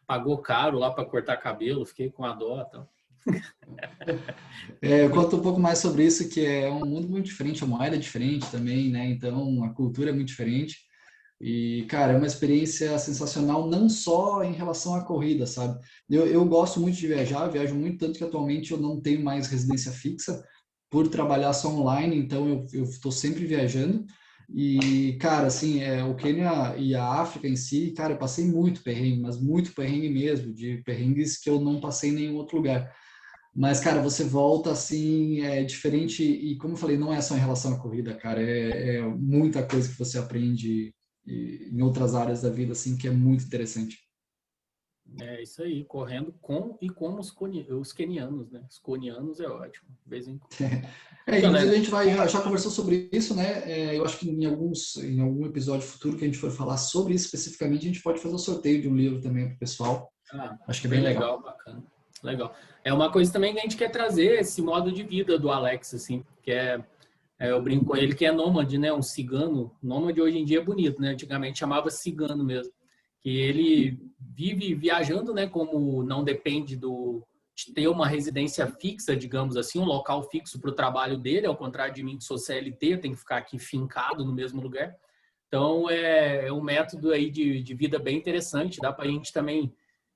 pagou 0.08 0.38
caro 0.38 0.80
lá 0.80 0.92
para 0.92 1.06
cortar 1.06 1.38
cabelo, 1.38 1.86
fiquei 1.86 2.10
com 2.10 2.24
a 2.24 2.34
dó, 2.34 2.62
então. 2.62 2.88
É, 4.82 5.04
eu 5.04 5.10
conto 5.10 5.38
um 5.38 5.42
pouco 5.42 5.60
mais 5.60 5.80
sobre 5.80 6.06
isso, 6.06 6.30
que 6.30 6.46
é 6.46 6.70
um 6.70 6.86
mundo 6.86 7.08
muito 7.08 7.26
diferente, 7.26 7.64
a 7.64 7.68
moeda 7.68 7.96
é 7.96 8.00
diferente 8.00 8.50
também, 8.52 8.90
né? 8.90 9.10
Então, 9.10 9.64
a 9.64 9.74
cultura 9.74 10.10
é 10.10 10.14
muito 10.14 10.28
diferente. 10.28 10.78
E, 11.42 11.86
cara, 11.90 12.14
é 12.14 12.18
uma 12.18 12.28
experiência 12.28 12.98
sensacional, 12.98 13.68
não 13.70 13.90
só 13.90 14.44
em 14.44 14.54
relação 14.54 14.96
à 14.96 15.04
corrida, 15.04 15.46
sabe? 15.46 15.80
Eu, 16.10 16.26
eu 16.28 16.46
gosto 16.46 16.80
muito 16.80 16.98
de 16.98 17.08
viajar, 17.08 17.48
viajo 17.48 17.76
muito, 17.76 17.98
tanto 17.98 18.18
que 18.18 18.24
atualmente 18.24 18.72
eu 18.72 18.78
não 18.78 19.02
tenho 19.02 19.24
mais 19.24 19.48
residência 19.48 19.92
fixa 19.92 20.44
por 20.90 21.08
trabalhar 21.10 21.52
só 21.54 21.70
online, 21.70 22.16
então 22.16 22.68
eu 22.72 22.84
estou 22.84 23.12
sempre 23.12 23.46
viajando. 23.46 24.06
E, 24.50 25.18
cara, 25.20 25.48
assim, 25.48 25.82
é, 25.82 26.04
o 26.04 26.16
Quênia 26.16 26.76
e 26.78 26.96
a 26.96 27.06
África 27.06 27.48
em 27.48 27.56
si, 27.56 27.92
cara, 27.92 28.14
eu 28.14 28.18
passei 28.18 28.46
muito 28.46 28.82
perrengue, 28.82 29.22
mas 29.22 29.42
muito 29.42 29.74
perrengue 29.74 30.10
mesmo, 30.10 30.54
de 30.54 30.78
perrengues 30.86 31.38
que 31.38 31.50
eu 31.50 31.60
não 31.60 31.82
passei 31.82 32.12
em 32.12 32.14
nenhum 32.14 32.36
outro 32.36 32.58
lugar. 32.58 32.94
Mas, 33.56 33.80
cara, 33.80 34.02
você 34.02 34.26
volta 34.26 34.72
assim, 34.72 35.40
é 35.42 35.64
diferente, 35.64 36.24
e 36.24 36.58
como 36.58 36.74
eu 36.74 36.78
falei, 36.78 36.98
não 36.98 37.14
é 37.14 37.22
só 37.22 37.36
em 37.36 37.40
relação 37.40 37.74
à 37.74 37.80
corrida, 37.80 38.14
cara, 38.14 38.42
é, 38.42 38.98
é 38.98 39.02
muita 39.02 39.66
coisa 39.66 39.88
que 39.88 39.98
você 39.98 40.18
aprende 40.18 40.94
em 41.26 41.82
outras 41.82 42.14
áreas 42.14 42.42
da 42.42 42.50
vida, 42.50 42.74
assim, 42.74 42.98
que 42.98 43.08
é 43.08 43.12
muito 43.12 43.46
interessante. 43.46 43.98
É 45.22 45.42
isso 45.42 45.62
aí, 45.62 45.86
correndo 45.86 46.34
com 46.42 46.78
e 46.82 46.90
com 46.90 47.18
os, 47.20 47.34
os 47.80 47.94
kenianos, 47.94 48.52
né? 48.52 48.62
Os 48.70 48.80
conianos 48.80 49.40
é 49.40 49.48
ótimo, 49.48 49.88
de 50.04 50.10
vez 50.10 50.28
em 50.28 50.38
quando. 50.38 50.52
É, 51.28 51.40
inclusive 51.40 51.72
a 51.72 51.76
gente 51.76 51.90
vai, 51.90 52.16
já, 52.16 52.28
já 52.28 52.40
conversou 52.40 52.70
sobre 52.70 53.10
isso, 53.12 53.36
né? 53.36 53.64
É, 53.68 53.98
eu 53.98 54.06
acho 54.06 54.20
que 54.20 54.30
em, 54.30 54.46
alguns, 54.46 54.96
em 54.98 55.20
algum 55.20 55.44
episódio 55.48 55.88
futuro 55.88 56.16
que 56.16 56.24
a 56.24 56.28
gente 56.28 56.38
for 56.38 56.52
falar 56.52 56.78
sobre 56.78 57.16
isso 57.16 57.26
especificamente, 57.26 57.82
a 57.82 57.88
gente 57.88 58.04
pode 58.04 58.22
fazer 58.22 58.36
o 58.36 58.38
sorteio 58.38 58.80
de 58.80 58.88
um 58.88 58.96
livro 58.96 59.20
também 59.20 59.48
para 59.48 59.56
o 59.56 59.58
pessoal. 59.58 60.14
Ah, 60.32 60.56
acho 60.68 60.82
que 60.82 60.86
é 60.86 60.90
bem 60.92 61.02
legal, 61.02 61.38
legal 61.38 61.42
bacana. 61.42 61.84
Legal. 62.26 62.56
É 62.84 62.92
uma 62.92 63.12
coisa 63.12 63.32
também 63.32 63.54
que 63.54 63.60
a 63.60 63.62
gente 63.62 63.78
quer 63.78 63.90
trazer 63.90 64.40
esse 64.40 64.62
modo 64.62 64.92
de 64.92 65.04
vida 65.04 65.38
do 65.38 65.52
Alex, 65.52 65.94
assim, 65.94 66.26
que 66.42 66.52
é, 66.52 66.84
é 67.40 67.52
eu 67.52 67.62
brinco 67.62 67.86
com 67.86 67.96
ele 67.96 68.16
que 68.16 68.26
é 68.26 68.32
nômade, 68.32 68.78
né? 68.78 68.92
Um 68.92 69.02
cigano. 69.02 69.72
Nômade 69.82 70.20
hoje 70.20 70.40
em 70.40 70.46
dia 70.46 70.60
é 70.60 70.64
bonito, 70.64 71.02
né? 71.02 71.10
Antigamente 71.10 71.60
chamava 71.60 71.90
cigano 71.90 72.44
mesmo. 72.44 72.74
Que 73.22 73.30
ele 73.30 74.00
vive 74.20 74.74
viajando, 74.74 75.34
né? 75.34 75.48
Como 75.48 76.04
não 76.04 76.24
depende 76.24 76.76
do 76.76 77.24
de 77.56 77.74
ter 77.74 77.88
uma 77.88 78.06
residência 78.06 78.68
fixa, 78.68 79.16
digamos 79.16 79.56
assim, 79.56 79.80
um 79.80 79.86
local 79.86 80.22
fixo 80.30 80.60
para 80.60 80.70
o 80.70 80.76
trabalho 80.76 81.18
dele, 81.18 81.48
ao 81.48 81.56
contrário 81.56 81.94
de 81.94 82.04
mim 82.04 82.18
que 82.18 82.26
sou 82.26 82.38
CLT, 82.38 82.98
tem 82.98 83.14
que 83.14 83.18
ficar 83.18 83.38
aqui 83.38 83.58
fincado 83.58 84.26
no 84.26 84.34
mesmo 84.34 84.62
lugar. 84.62 84.94
Então 85.48 85.90
é, 85.90 86.48
é 86.48 86.52
um 86.52 86.62
método 86.62 87.14
aí 87.14 87.30
de, 87.30 87.64
de 87.64 87.74
vida 87.74 87.98
bem 87.98 88.18
interessante. 88.18 88.82
Dá 88.82 88.92
para 88.92 89.06
a 89.06 89.08
gente 89.08 89.32
também 89.32 89.74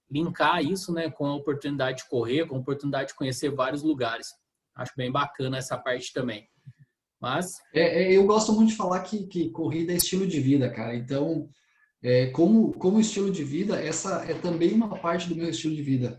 linkar 0.10 0.64
isso 0.64 0.92
né, 0.94 1.10
com 1.10 1.26
a 1.26 1.36
oportunidade 1.36 2.00
de 2.00 2.10
correr, 2.10 2.48
com 2.48 2.56
a 2.56 2.60
oportunidade 2.60 3.10
de 3.10 3.16
conhecer 3.16 3.50
vários 3.50 3.84
lugares. 3.84 4.30
Acho 4.76 4.94
bem 4.96 5.12
bacana 5.12 5.58
essa 5.58 5.78
parte 5.78 6.14
também. 6.14 6.48
Mas. 7.20 7.58
É, 7.74 8.04
é, 8.04 8.18
eu 8.18 8.26
gosto 8.26 8.54
muito 8.54 8.70
de 8.70 8.76
falar 8.76 9.02
que, 9.02 9.28
que 9.28 9.50
corrida 9.50 9.92
é 9.92 9.98
estilo 9.98 10.26
de 10.26 10.40
vida, 10.40 10.70
cara. 10.70 10.96
Então, 10.96 11.50
é, 12.02 12.28
como, 12.28 12.72
como 12.74 13.00
estilo 13.00 13.30
de 13.30 13.44
vida, 13.44 13.80
essa 13.80 14.24
é 14.26 14.34
também 14.34 14.74
uma 14.74 14.98
parte 15.00 15.28
do 15.28 15.36
meu 15.36 15.50
estilo 15.50 15.76
de 15.76 15.82
vida. 15.82 16.18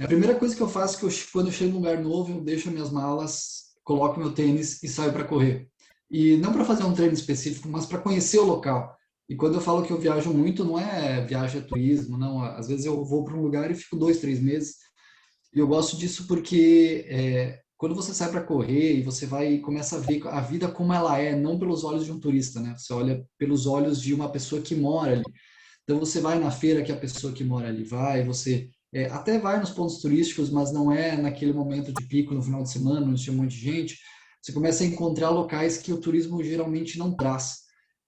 A 0.00 0.06
primeira 0.06 0.34
coisa 0.34 0.56
que 0.56 0.62
eu 0.62 0.68
faço 0.68 0.96
é 0.96 1.00
que 1.00 1.06
eu, 1.06 1.10
quando 1.32 1.48
eu 1.48 1.52
chego 1.52 1.70
em 1.70 1.74
um 1.74 1.76
lugar 1.76 1.98
novo, 1.98 2.32
eu 2.32 2.40
deixo 2.40 2.70
minhas 2.70 2.90
malas, 2.90 3.74
coloco 3.84 4.18
meu 4.18 4.32
tênis 4.32 4.82
e 4.82 4.88
saio 4.88 5.12
para 5.12 5.24
correr. 5.24 5.68
E 6.10 6.36
não 6.38 6.52
para 6.52 6.64
fazer 6.64 6.84
um 6.84 6.94
treino 6.94 7.14
específico, 7.14 7.68
mas 7.68 7.86
para 7.86 7.98
conhecer 7.98 8.38
o 8.38 8.44
local. 8.44 8.96
E 9.28 9.36
quando 9.36 9.54
eu 9.54 9.60
falo 9.60 9.84
que 9.84 9.92
eu 9.92 9.98
viajo 9.98 10.32
muito, 10.32 10.64
não 10.64 10.78
é 10.78 11.24
viagem 11.24 11.60
a 11.60 11.64
turismo, 11.64 12.18
não. 12.18 12.42
Às 12.42 12.68
vezes 12.68 12.84
eu 12.84 13.04
vou 13.04 13.24
para 13.24 13.36
um 13.36 13.42
lugar 13.42 13.70
e 13.70 13.74
fico 13.74 13.96
dois, 13.96 14.18
três 14.18 14.40
meses. 14.40 14.76
E 15.54 15.58
eu 15.58 15.66
gosto 15.66 15.96
disso 15.96 16.26
porque 16.26 17.06
é, 17.08 17.60
quando 17.76 17.94
você 17.94 18.14
sai 18.14 18.30
para 18.30 18.42
correr 18.44 18.94
e 18.98 19.02
você 19.02 19.26
vai 19.26 19.54
e 19.54 19.60
começa 19.60 19.96
a 19.96 19.98
ver 19.98 20.26
a 20.28 20.40
vida 20.40 20.70
como 20.70 20.92
ela 20.92 21.18
é, 21.18 21.34
não 21.34 21.58
pelos 21.58 21.84
olhos 21.84 22.04
de 22.04 22.12
um 22.12 22.20
turista, 22.20 22.60
né? 22.60 22.74
Você 22.76 22.92
olha 22.92 23.24
pelos 23.38 23.66
olhos 23.66 24.00
de 24.00 24.14
uma 24.14 24.30
pessoa 24.30 24.62
que 24.62 24.74
mora 24.74 25.12
ali. 25.12 25.24
Então 25.84 25.98
você 25.98 26.20
vai 26.20 26.38
na 26.38 26.50
feira 26.50 26.82
que 26.82 26.92
a 26.92 26.96
pessoa 26.96 27.32
que 27.32 27.42
mora 27.42 27.68
ali 27.68 27.84
vai, 27.84 28.24
você 28.24 28.70
é, 28.94 29.06
até 29.06 29.38
vai 29.38 29.58
nos 29.58 29.70
pontos 29.70 30.00
turísticos, 30.00 30.50
mas 30.50 30.72
não 30.72 30.92
é 30.92 31.16
naquele 31.16 31.52
momento 31.52 31.92
de 31.92 32.06
pico 32.06 32.34
no 32.34 32.42
final 32.42 32.62
de 32.62 32.70
semana, 32.70 33.06
onde 33.06 33.24
tem 33.24 33.34
um 33.34 33.38
monte 33.38 33.52
de 33.52 33.60
gente. 33.60 33.98
Você 34.40 34.52
começa 34.52 34.84
a 34.84 34.86
encontrar 34.86 35.30
locais 35.30 35.78
que 35.78 35.92
o 35.92 36.00
turismo 36.00 36.42
geralmente 36.42 36.98
não 36.98 37.14
traz. 37.16 37.62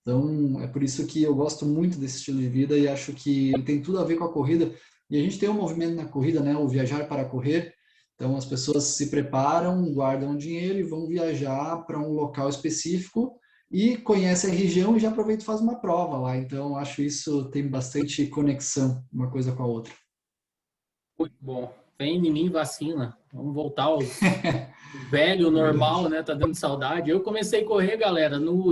Então, 0.05 0.61
é 0.61 0.67
por 0.67 0.83
isso 0.83 1.07
que 1.07 1.23
eu 1.23 1.33
gosto 1.33 1.65
muito 1.65 1.97
desse 1.97 2.17
estilo 2.17 2.39
de 2.39 2.47
vida 2.47 2.77
e 2.77 2.87
acho 2.87 3.11
que 3.11 3.51
tem 3.63 3.81
tudo 3.81 3.97
a 3.97 4.03
ver 4.03 4.17
com 4.17 4.23
a 4.23 4.31
corrida. 4.31 4.71
E 5.09 5.17
a 5.17 5.21
gente 5.21 5.39
tem 5.39 5.49
um 5.49 5.53
movimento 5.53 5.95
na 5.95 6.05
corrida, 6.05 6.41
né? 6.41 6.55
O 6.55 6.67
viajar 6.67 7.07
para 7.07 7.25
correr. 7.25 7.73
Então, 8.13 8.37
as 8.37 8.45
pessoas 8.45 8.83
se 8.83 9.09
preparam, 9.09 9.91
guardam 9.91 10.37
dinheiro 10.37 10.77
e 10.77 10.83
vão 10.83 11.07
viajar 11.07 11.77
para 11.87 11.99
um 11.99 12.13
local 12.13 12.47
específico 12.47 13.39
e 13.71 13.97
conhecem 13.97 14.51
a 14.51 14.53
região 14.53 14.95
e 14.95 14.99
já 14.99 15.09
aproveita 15.09 15.41
e 15.41 15.45
faz 15.45 15.59
uma 15.59 15.79
prova 15.79 16.17
lá. 16.17 16.37
Então, 16.37 16.77
acho 16.77 17.01
isso 17.01 17.49
tem 17.49 17.67
bastante 17.67 18.27
conexão 18.27 19.03
uma 19.11 19.31
coisa 19.31 19.53
com 19.53 19.63
a 19.63 19.67
outra. 19.67 19.93
Muito 21.17 21.35
bom. 21.41 21.73
Vem 21.97 22.17
em 22.17 22.31
mim 22.31 22.49
vacina. 22.49 23.17
Vamos 23.33 23.55
voltar 23.55 23.85
ao 23.85 23.99
velho 25.09 25.49
normal, 25.49 26.07
né? 26.09 26.21
Tá 26.21 26.35
dando 26.35 26.53
saudade. 26.53 27.09
Eu 27.09 27.21
comecei 27.21 27.63
a 27.63 27.65
correr, 27.65 27.97
galera, 27.97 28.37
no 28.37 28.71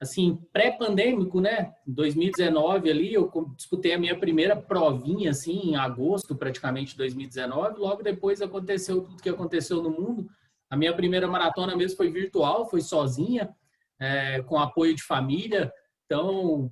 assim, 0.00 0.38
pré-pandêmico, 0.52 1.40
né? 1.40 1.72
2019 1.86 2.90
ali, 2.90 3.14
eu 3.14 3.30
disputei 3.56 3.94
a 3.94 3.98
minha 3.98 4.18
primeira 4.18 4.54
provinha, 4.54 5.30
assim, 5.30 5.70
em 5.70 5.76
agosto, 5.76 6.36
praticamente, 6.36 6.92
de 6.92 6.98
2019. 6.98 7.78
Logo 7.78 8.02
depois 8.02 8.42
aconteceu 8.42 9.02
tudo 9.02 9.22
que 9.22 9.28
aconteceu 9.28 9.82
no 9.82 9.90
mundo. 9.90 10.28
A 10.68 10.76
minha 10.76 10.94
primeira 10.94 11.26
maratona 11.26 11.74
mesmo 11.76 11.96
foi 11.96 12.10
virtual, 12.10 12.68
foi 12.68 12.80
sozinha, 12.80 13.54
é, 13.98 14.42
com 14.42 14.58
apoio 14.58 14.94
de 14.94 15.02
família. 15.02 15.72
Então, 16.04 16.70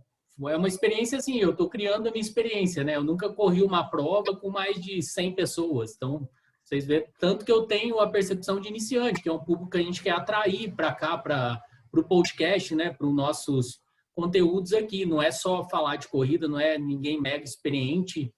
é 0.48 0.56
uma 0.56 0.68
experiência 0.68 1.18
assim, 1.18 1.38
eu 1.38 1.50
estou 1.50 1.68
criando 1.68 2.08
a 2.08 2.10
minha 2.10 2.20
experiência, 2.20 2.84
né? 2.84 2.96
Eu 2.96 3.04
nunca 3.04 3.32
corri 3.32 3.62
uma 3.62 3.88
prova 3.88 4.36
com 4.36 4.50
mais 4.50 4.80
de 4.80 5.00
100 5.00 5.34
pessoas. 5.34 5.94
Então, 5.96 6.28
vocês 6.62 6.86
vê 6.86 7.08
tanto 7.18 7.44
que 7.44 7.52
eu 7.52 7.62
tenho 7.62 8.00
a 8.00 8.08
percepção 8.08 8.60
de 8.60 8.68
iniciante, 8.68 9.22
que 9.22 9.28
é 9.28 9.32
um 9.32 9.38
público 9.38 9.70
que 9.70 9.78
a 9.78 9.82
gente 9.82 10.02
quer 10.02 10.10
atrair 10.10 10.74
para 10.74 10.92
cá, 10.92 11.16
para 11.16 11.62
para 11.94 12.00
o 12.00 12.08
podcast, 12.08 12.74
né, 12.74 12.90
para 12.90 13.06
os 13.06 13.14
nossos 13.14 13.78
conteúdos 14.14 14.72
aqui. 14.72 15.06
Não 15.06 15.22
é 15.22 15.30
só 15.30 15.62
falar 15.68 15.96
de 15.96 16.08
corrida, 16.08 16.48
não 16.48 16.58
é 16.58 16.76
ninguém 16.76 17.20
mega 17.20 17.44
experiente. 17.44 18.34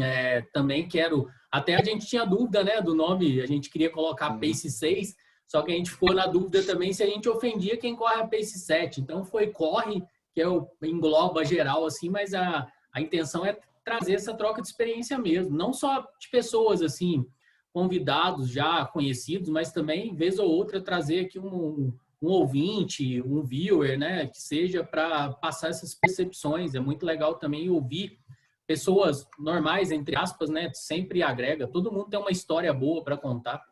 É, 0.00 0.42
também 0.52 0.88
quero. 0.88 1.26
Até 1.50 1.74
a 1.74 1.82
gente 1.82 2.06
tinha 2.06 2.24
dúvida, 2.24 2.62
né, 2.62 2.80
do 2.80 2.94
nome. 2.94 3.40
A 3.40 3.46
gente 3.46 3.68
queria 3.68 3.90
colocar 3.90 4.30
uhum. 4.32 4.38
Pace 4.38 4.70
6, 4.70 5.14
só 5.48 5.62
que 5.62 5.72
a 5.72 5.74
gente 5.74 5.90
ficou 5.90 6.14
na 6.14 6.26
dúvida 6.26 6.62
também 6.62 6.92
se 6.92 7.02
a 7.02 7.06
gente 7.06 7.28
ofendia 7.28 7.76
quem 7.76 7.96
corre 7.96 8.20
a 8.20 8.26
Pace 8.26 8.58
7. 8.60 9.00
Então 9.00 9.24
foi 9.24 9.48
corre, 9.48 10.00
que 10.32 10.40
é 10.40 10.48
o 10.48 10.68
engloba 10.82 11.44
geral 11.44 11.84
assim, 11.84 12.08
mas 12.08 12.32
a, 12.32 12.70
a 12.92 13.00
intenção 13.00 13.44
é 13.44 13.58
trazer 13.84 14.14
essa 14.14 14.34
troca 14.34 14.60
de 14.62 14.68
experiência 14.68 15.18
mesmo, 15.18 15.56
não 15.56 15.72
só 15.72 16.06
de 16.20 16.28
pessoas 16.30 16.82
assim 16.82 17.26
convidados 17.72 18.50
já 18.50 18.84
conhecidos, 18.84 19.48
mas 19.48 19.72
também 19.72 20.14
vez 20.14 20.38
ou 20.38 20.50
outra 20.50 20.80
trazer 20.80 21.20
aqui 21.20 21.38
um, 21.38 21.92
um 22.20 22.28
ouvinte, 22.28 23.22
um 23.22 23.42
viewer, 23.42 23.98
né, 23.98 24.26
que 24.26 24.40
seja 24.40 24.82
para 24.82 25.32
passar 25.34 25.68
essas 25.68 25.94
percepções. 25.94 26.74
É 26.74 26.80
muito 26.80 27.06
legal 27.06 27.38
também 27.38 27.70
ouvir 27.70 28.18
pessoas 28.66 29.26
normais, 29.38 29.90
entre 29.90 30.16
aspas, 30.16 30.50
né, 30.50 30.70
sempre 30.74 31.22
agrega. 31.22 31.66
Todo 31.68 31.92
mundo 31.92 32.10
tem 32.10 32.18
uma 32.18 32.30
história 32.30 32.72
boa 32.72 33.02
para 33.02 33.16
contar. 33.16 33.62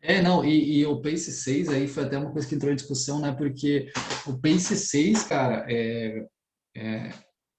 É, 0.00 0.20
não, 0.20 0.44
e, 0.44 0.80
e, 0.80 0.86
o 0.86 1.00
Pace 1.00 1.32
6 1.32 1.70
aí 1.70 1.88
foi 1.88 2.04
até 2.04 2.18
uma 2.18 2.30
coisa 2.30 2.46
que 2.46 2.54
entrou 2.54 2.70
em 2.70 2.76
discussão, 2.76 3.20
né? 3.20 3.32
Porque 3.32 3.90
o 4.26 4.38
Pace 4.38 4.76
6, 4.76 5.22
cara, 5.22 5.64
é, 5.66 6.26
é, 6.76 7.10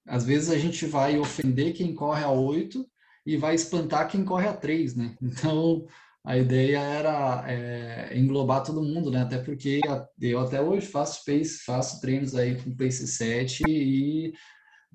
às 0.06 0.24
vezes 0.24 0.48
a 0.50 0.56
gente 0.56 0.86
vai 0.86 1.18
ofender 1.18 1.72
quem 1.72 1.92
corre 1.92 2.22
a 2.22 2.30
8 2.30 2.86
e 3.26 3.36
vai 3.36 3.56
espantar 3.56 4.08
quem 4.08 4.24
corre 4.24 4.46
a 4.46 4.56
3, 4.56 4.94
né? 4.94 5.16
Então, 5.20 5.86
a 6.26 6.36
ideia 6.36 6.80
era 6.80 7.44
é, 7.46 8.18
englobar 8.18 8.64
todo 8.64 8.82
mundo, 8.82 9.12
né? 9.12 9.22
Até 9.22 9.38
porque 9.38 9.80
eu 10.20 10.40
até 10.40 10.60
hoje 10.60 10.84
faço 10.84 11.24
pace, 11.24 11.60
faço 11.64 12.00
treinos 12.00 12.34
aí 12.34 12.60
com 12.60 12.74
pace 12.74 13.06
7 13.06 13.62
e 13.68 14.32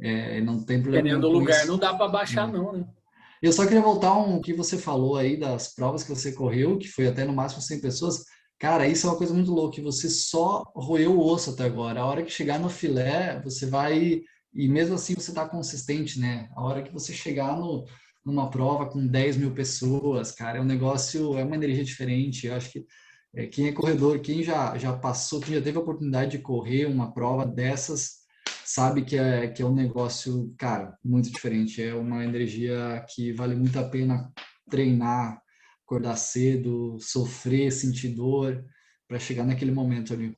é, 0.01 0.41
não 0.41 0.61
tem 0.61 0.81
problema. 0.81 1.03
Dependendo 1.03 1.29
do 1.29 1.39
lugar, 1.39 1.59
isso. 1.59 1.67
não 1.67 1.77
dá 1.77 1.93
para 1.93 2.09
baixar, 2.09 2.49
é. 2.49 2.51
não, 2.51 2.73
né? 2.73 2.85
Eu 3.41 3.53
só 3.53 3.63
queria 3.63 3.81
voltar 3.81 4.13
um 4.17 4.41
que 4.41 4.53
você 4.53 4.77
falou 4.77 5.15
aí 5.15 5.39
das 5.39 5.73
provas 5.73 6.03
que 6.03 6.09
você 6.09 6.33
correu, 6.33 6.77
que 6.77 6.89
foi 6.89 7.07
até 7.07 7.23
no 7.23 7.33
máximo 7.33 7.61
100 7.61 7.79
pessoas. 7.79 8.25
Cara, 8.59 8.85
isso 8.85 9.07
é 9.07 9.09
uma 9.09 9.17
coisa 9.17 9.33
muito 9.33 9.53
louca, 9.53 9.75
que 9.75 9.81
você 9.81 10.09
só 10.09 10.63
roeu 10.75 11.17
o 11.17 11.25
osso 11.25 11.51
até 11.51 11.63
agora. 11.63 12.01
A 12.01 12.05
hora 12.05 12.23
que 12.23 12.29
chegar 12.29 12.59
no 12.59 12.69
filé, 12.69 13.41
você 13.41 13.65
vai. 13.65 14.21
E 14.53 14.67
mesmo 14.67 14.95
assim 14.95 15.15
você 15.15 15.31
está 15.31 15.47
consistente, 15.47 16.19
né? 16.19 16.49
A 16.57 16.61
hora 16.61 16.83
que 16.83 16.91
você 16.91 17.13
chegar 17.13 17.57
no, 17.57 17.85
numa 18.25 18.49
prova 18.49 18.85
com 18.87 19.05
10 19.05 19.37
mil 19.37 19.53
pessoas, 19.53 20.31
cara, 20.31 20.57
é 20.57 20.61
um 20.61 20.65
negócio, 20.65 21.37
é 21.37 21.43
uma 21.43 21.55
energia 21.55 21.83
diferente. 21.83 22.47
Eu 22.47 22.55
acho 22.55 22.71
que 22.71 22.85
é, 23.35 23.47
quem 23.47 23.67
é 23.67 23.71
corredor, 23.71 24.19
quem 24.19 24.43
já, 24.43 24.77
já 24.77 24.95
passou, 24.95 25.39
quem 25.39 25.55
já 25.55 25.61
teve 25.61 25.77
a 25.77 25.81
oportunidade 25.81 26.31
de 26.31 26.39
correr 26.39 26.85
uma 26.85 27.13
prova 27.13 27.45
dessas, 27.45 28.21
sabe 28.65 29.03
que 29.03 29.17
é, 29.17 29.47
que 29.47 29.61
é 29.61 29.65
um 29.65 29.73
negócio, 29.73 30.53
cara, 30.57 30.97
muito 31.03 31.31
diferente. 31.31 31.81
É 31.81 31.95
uma 31.95 32.23
energia 32.23 33.03
que 33.09 33.31
vale 33.31 33.55
muito 33.55 33.79
a 33.79 33.87
pena 33.87 34.31
treinar, 34.69 35.41
acordar 35.83 36.15
cedo, 36.15 36.97
sofrer, 36.99 37.71
sentir 37.71 38.09
dor, 38.09 38.63
para 39.07 39.19
chegar 39.19 39.45
naquele 39.45 39.71
momento 39.71 40.13
ali. 40.13 40.37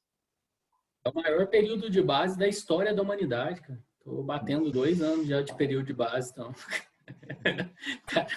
É 1.05 1.09
o 1.09 1.13
maior 1.13 1.47
período 1.47 1.89
de 1.89 2.01
base 2.01 2.37
da 2.37 2.47
história 2.47 2.93
da 2.93 3.01
humanidade, 3.01 3.61
cara. 3.61 3.79
Tô 4.03 4.23
batendo 4.23 4.71
dois 4.71 5.01
anos 5.01 5.27
já 5.27 5.41
de 5.41 5.55
período 5.55 5.85
de 5.85 5.93
base, 5.93 6.31
então. 6.31 6.53
cara, 8.07 8.27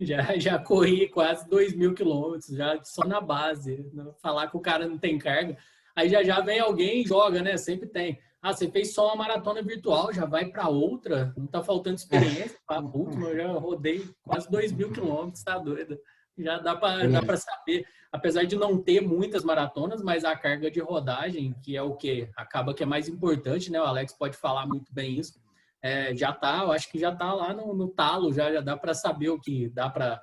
já, 0.00 0.38
já 0.38 0.58
corri 0.58 1.08
quase 1.08 1.48
dois 1.48 1.74
mil 1.74 1.94
quilômetros, 1.94 2.48
já 2.48 2.78
só 2.84 3.04
na 3.04 3.20
base. 3.20 3.84
Falar 4.22 4.48
que 4.48 4.56
o 4.56 4.60
cara 4.60 4.86
não 4.86 4.98
tem 4.98 5.18
carga. 5.18 5.56
Aí 5.96 6.08
já 6.08 6.22
já 6.22 6.40
vem 6.40 6.60
alguém 6.60 7.02
e 7.02 7.06
joga, 7.06 7.42
né? 7.42 7.56
Sempre 7.56 7.88
tem. 7.88 8.20
Ah, 8.40 8.52
você 8.52 8.70
fez 8.70 8.94
só 8.94 9.08
uma 9.08 9.16
maratona 9.16 9.60
virtual, 9.62 10.12
já 10.12 10.24
vai 10.24 10.46
para 10.46 10.68
outra? 10.68 11.34
Não 11.36 11.46
tá 11.46 11.60
faltando 11.60 11.96
experiência? 11.96 12.56
Ah, 12.68 12.80
puto, 12.80 13.18
eu 13.18 13.36
já 13.36 13.48
rodei 13.48 14.08
quase 14.22 14.48
2 14.48 14.72
mil 14.72 14.92
quilômetros, 14.92 15.42
tá 15.42 15.58
doido? 15.58 15.98
Já 16.38 16.58
dá 16.58 16.76
para 16.76 17.08
dá 17.08 17.36
saber, 17.36 17.84
apesar 18.12 18.44
de 18.44 18.54
não 18.54 18.80
ter 18.80 19.00
muitas 19.00 19.42
maratonas, 19.42 20.00
mas 20.02 20.24
a 20.24 20.36
carga 20.36 20.70
de 20.70 20.78
rodagem, 20.78 21.52
que 21.64 21.76
é 21.76 21.82
o 21.82 21.96
que 21.96 22.28
acaba 22.36 22.72
que 22.72 22.84
é 22.84 22.86
mais 22.86 23.08
importante, 23.08 23.72
né? 23.72 23.80
O 23.80 23.84
Alex 23.84 24.12
pode 24.12 24.36
falar 24.36 24.66
muito 24.68 24.94
bem 24.94 25.18
isso. 25.18 25.40
É, 25.82 26.14
já 26.14 26.32
tá, 26.32 26.62
eu 26.64 26.72
acho 26.72 26.90
que 26.90 26.98
já 26.98 27.14
tá 27.14 27.32
lá 27.32 27.54
no, 27.54 27.74
no 27.74 27.88
talo, 27.88 28.32
já, 28.32 28.52
já 28.52 28.60
dá 28.60 28.76
para 28.76 28.94
saber 28.94 29.28
o 29.30 29.40
que 29.40 29.68
dá 29.68 29.88
para 29.88 30.20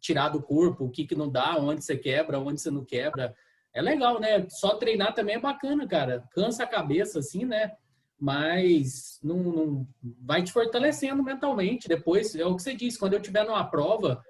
tirar 0.00 0.28
do 0.28 0.42
corpo, 0.42 0.84
o 0.84 0.90
que, 0.90 1.06
que 1.06 1.14
não 1.14 1.28
dá, 1.28 1.56
onde 1.56 1.82
você 1.82 1.96
quebra, 1.96 2.38
onde 2.38 2.60
você 2.60 2.70
não 2.70 2.84
quebra 2.84 3.34
é 3.72 3.80
legal, 3.80 4.20
né? 4.20 4.46
Só 4.48 4.74
treinar 4.76 5.14
também 5.14 5.36
é 5.36 5.40
bacana, 5.40 5.86
cara. 5.86 6.24
Cansa 6.32 6.64
a 6.64 6.66
cabeça, 6.66 7.20
assim, 7.20 7.44
né? 7.44 7.72
Mas 8.18 9.18
não, 9.22 9.36
não 9.36 9.88
vai 10.20 10.42
te 10.42 10.52
fortalecendo 10.52 11.22
mentalmente. 11.22 11.88
Depois, 11.88 12.34
é 12.34 12.44
o 12.44 12.56
que 12.56 12.62
você 12.62 12.74
disse, 12.74 12.98
quando 12.98 13.14
eu 13.14 13.20
tiver 13.20 13.44
numa 13.44 13.64
prova 13.64 14.22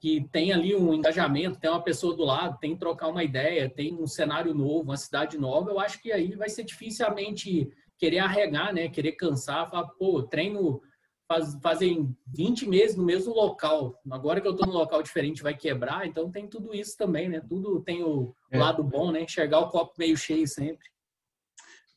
que 0.00 0.26
tem 0.32 0.50
ali 0.50 0.74
um 0.74 0.94
engajamento, 0.94 1.60
tem 1.60 1.70
uma 1.70 1.82
pessoa 1.82 2.16
do 2.16 2.24
lado, 2.24 2.58
tem 2.58 2.74
trocar 2.74 3.08
uma 3.08 3.22
ideia, 3.22 3.68
tem 3.68 3.94
um 3.94 4.06
cenário 4.06 4.54
novo, 4.54 4.84
uma 4.84 4.96
cidade 4.96 5.36
nova, 5.36 5.70
eu 5.70 5.78
acho 5.78 6.00
que 6.00 6.10
aí 6.10 6.34
vai 6.34 6.48
ser 6.48 6.64
dificilmente 6.64 7.70
querer 8.00 8.20
arregar, 8.20 8.72
né? 8.72 8.88
Querer 8.88 9.12
cansar, 9.12 9.70
falar, 9.70 9.86
pô, 9.90 10.22
treino 10.22 10.80
faz, 11.28 11.56
fazem 11.62 12.16
20 12.34 12.66
meses 12.66 12.96
no 12.96 13.04
mesmo 13.04 13.34
local. 13.34 14.00
Agora 14.10 14.40
que 14.40 14.48
eu 14.48 14.52
estou 14.52 14.66
no 14.66 14.72
local 14.72 15.02
diferente 15.02 15.42
vai 15.42 15.54
quebrar, 15.54 16.06
então 16.06 16.30
tem 16.30 16.48
tudo 16.48 16.74
isso 16.74 16.96
também, 16.96 17.28
né? 17.28 17.40
Tudo 17.46 17.80
tem 17.82 18.02
o 18.02 18.34
é. 18.50 18.58
lado 18.58 18.82
bom, 18.82 19.12
né? 19.12 19.22
Enxergar 19.22 19.60
o 19.60 19.68
copo 19.68 19.92
meio 19.98 20.16
cheio 20.16 20.48
sempre. 20.48 20.88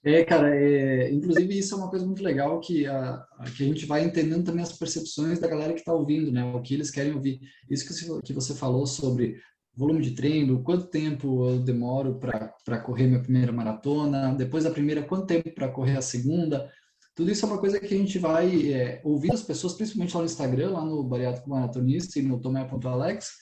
É, 0.06 0.26
cara, 0.26 0.54
é, 0.54 1.10
inclusive 1.14 1.58
isso 1.58 1.74
é 1.74 1.78
uma 1.78 1.90
coisa 1.90 2.06
muito 2.06 2.22
legal 2.22 2.60
que 2.60 2.86
a, 2.86 3.26
a, 3.38 3.46
que 3.46 3.64
a 3.64 3.68
gente 3.68 3.86
vai 3.86 4.04
entendendo 4.04 4.44
também 4.44 4.62
as 4.62 4.78
percepções 4.78 5.40
da 5.40 5.48
galera 5.48 5.72
que 5.72 5.80
está 5.80 5.94
ouvindo, 5.94 6.30
né? 6.30 6.44
O 6.44 6.62
que 6.62 6.74
eles 6.74 6.92
querem 6.92 7.14
ouvir. 7.14 7.40
Isso 7.70 7.88
que 7.88 8.22
que 8.22 8.34
você 8.34 8.54
falou 8.54 8.86
sobre 8.86 9.38
volume 9.76 10.02
de 10.02 10.12
treino, 10.12 10.64
quanto 10.64 10.88
tempo 10.88 11.50
eu 11.50 11.60
demoro 11.60 12.20
para 12.20 12.80
correr 12.80 13.08
minha 13.08 13.22
primeira 13.22 13.52
maratona, 13.52 14.34
depois 14.36 14.64
da 14.64 14.72
primeira, 14.72 15.02
quanto 15.04 15.26
tempo 15.26 15.50
para 15.54 15.70
correr 15.70 15.98
a 15.98 16.02
segunda, 16.02 16.70
tudo 17.16 17.32
isso 17.32 17.46
é 17.46 17.50
uma 17.50 17.60
coisa 17.60 17.80
que 17.80 17.94
a 17.94 17.98
gente 17.98 18.18
vai 18.18 18.72
é, 18.72 19.02
ouvir 19.04 19.32
as 19.32 19.44
pessoas, 19.44 19.74
principalmente 19.74 20.14
lá 20.14 20.22
no 20.22 20.26
Instagram, 20.26 20.72
lá 20.72 20.84
no 20.84 21.04
Bariátrico 21.04 21.50
Maratonista 21.50 22.20
e 22.20 22.24
no 22.24 22.40
tomé.alex, 22.40 23.34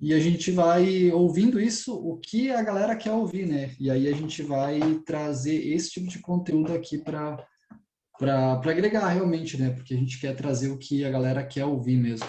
e 0.00 0.14
a 0.14 0.20
gente 0.20 0.52
vai 0.52 1.10
ouvindo 1.10 1.60
isso, 1.60 1.94
o 1.94 2.16
que 2.18 2.50
a 2.50 2.62
galera 2.62 2.94
quer 2.94 3.10
ouvir, 3.10 3.46
né? 3.46 3.74
E 3.80 3.90
aí 3.90 4.06
a 4.06 4.12
gente 4.12 4.42
vai 4.42 4.78
trazer 5.04 5.56
esse 5.74 5.90
tipo 5.90 6.08
de 6.08 6.20
conteúdo 6.20 6.72
aqui 6.72 6.98
para 6.98 7.44
para 8.16 8.60
agregar 8.72 9.08
realmente, 9.08 9.56
né? 9.56 9.70
Porque 9.70 9.94
a 9.94 9.96
gente 9.96 10.20
quer 10.20 10.34
trazer 10.34 10.70
o 10.70 10.78
que 10.78 11.04
a 11.04 11.10
galera 11.10 11.44
quer 11.44 11.64
ouvir 11.64 11.96
mesmo. 11.96 12.26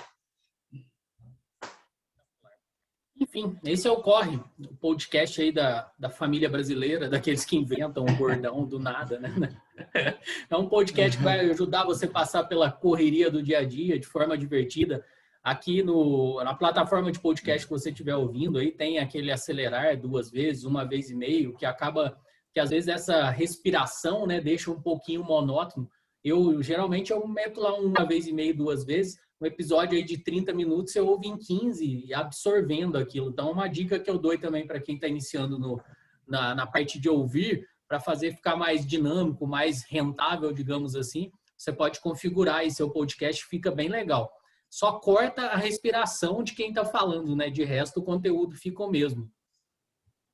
Enfim, 3.20 3.58
esse 3.66 3.86
é 3.86 3.92
o 3.92 3.98
Corre, 4.02 4.40
o 4.60 4.76
podcast 4.78 5.42
aí 5.42 5.52
da, 5.52 5.92
da 6.00 6.10
família 6.10 6.50
brasileira, 6.50 7.10
daqueles 7.10 7.44
que 7.44 7.58
inventam 7.58 8.06
o 8.06 8.16
bordão 8.16 8.66
do 8.66 8.80
nada, 8.80 9.20
né? 9.20 9.30
É 10.50 10.58
um 10.58 10.68
podcast 10.68 11.18
que 11.18 11.24
vai 11.24 11.40
ajudar 11.50 11.86
você 11.86 12.06
a 12.06 12.10
passar 12.10 12.44
pela 12.44 12.70
correria 12.70 13.32
do 13.32 13.42
dia 13.42 13.60
a 13.60 13.64
dia 13.64 13.98
de 13.98 14.06
forma 14.06 14.38
divertida. 14.38 15.06
Aqui 15.42 15.82
no, 15.82 16.44
na 16.44 16.54
plataforma 16.54 17.10
de 17.14 17.20
podcast 17.20 17.66
que 17.66 17.72
você 17.72 17.90
estiver 17.90 18.16
ouvindo 18.16 18.60
aí, 18.60 18.72
tem 18.72 19.00
aquele 19.00 19.32
acelerar 19.32 19.98
duas 19.98 20.30
vezes, 20.30 20.66
uma 20.66 20.84
vez 20.84 21.10
e 21.10 21.16
meio, 21.16 21.56
que 21.56 21.66
acaba 21.66 22.20
que 22.54 22.60
às 22.60 22.70
vezes 22.70 22.90
essa 22.90 23.30
respiração, 23.30 24.28
né, 24.28 24.42
deixa 24.42 24.70
um 24.70 24.82
pouquinho 24.82 25.24
monótono. 25.24 25.90
Eu 26.24 26.62
geralmente 26.62 27.12
eu 27.12 27.26
meto 27.26 27.62
lá 27.62 27.74
uma 27.76 28.06
vez 28.06 28.28
e 28.28 28.34
meio, 28.34 28.56
duas 28.56 28.84
vezes, 28.84 29.18
um 29.42 29.46
episódio 29.46 29.98
aí 29.98 30.04
de 30.04 30.18
30 30.18 30.54
minutos 30.54 30.96
eu 30.96 31.08
ouvi 31.08 31.28
em 31.28 31.38
15 31.38 32.14
absorvendo 32.14 32.98
aquilo. 32.98 33.30
Então, 33.30 33.52
uma 33.52 33.68
dica 33.68 34.00
que 34.00 34.10
eu 34.10 34.18
dou 34.18 34.38
também 34.38 34.68
para 34.68 34.82
quem 34.82 34.96
está 34.96 35.08
iniciando 35.08 35.58
no, 35.58 35.82
na, 36.28 36.54
na 36.54 36.68
parte 36.68 37.00
de 37.00 37.10
ouvir, 37.10 37.68
para 37.88 38.00
fazer 38.00 38.36
ficar 38.36 38.56
mais 38.56 38.86
dinâmico, 38.86 39.48
mais 39.48 39.84
rentável, 39.84 40.52
digamos 40.52 40.96
assim, 40.96 41.32
você 41.58 41.74
pode 41.74 42.00
configurar 42.00 42.58
aí 42.58 42.72
seu 42.72 42.90
podcast, 42.90 43.46
fica 43.46 43.72
bem 43.72 43.90
legal. 43.90 44.32
Só 44.70 44.94
corta 45.00 45.48
a 45.48 45.58
respiração 45.58 46.44
de 46.44 46.54
quem 46.54 46.70
está 46.70 46.86
falando, 46.86 47.36
né? 47.36 47.50
De 47.50 47.64
resto, 47.64 48.00
o 48.00 48.04
conteúdo 48.04 48.56
fica 48.56 48.84
o 48.84 48.90
mesmo. 48.90 49.30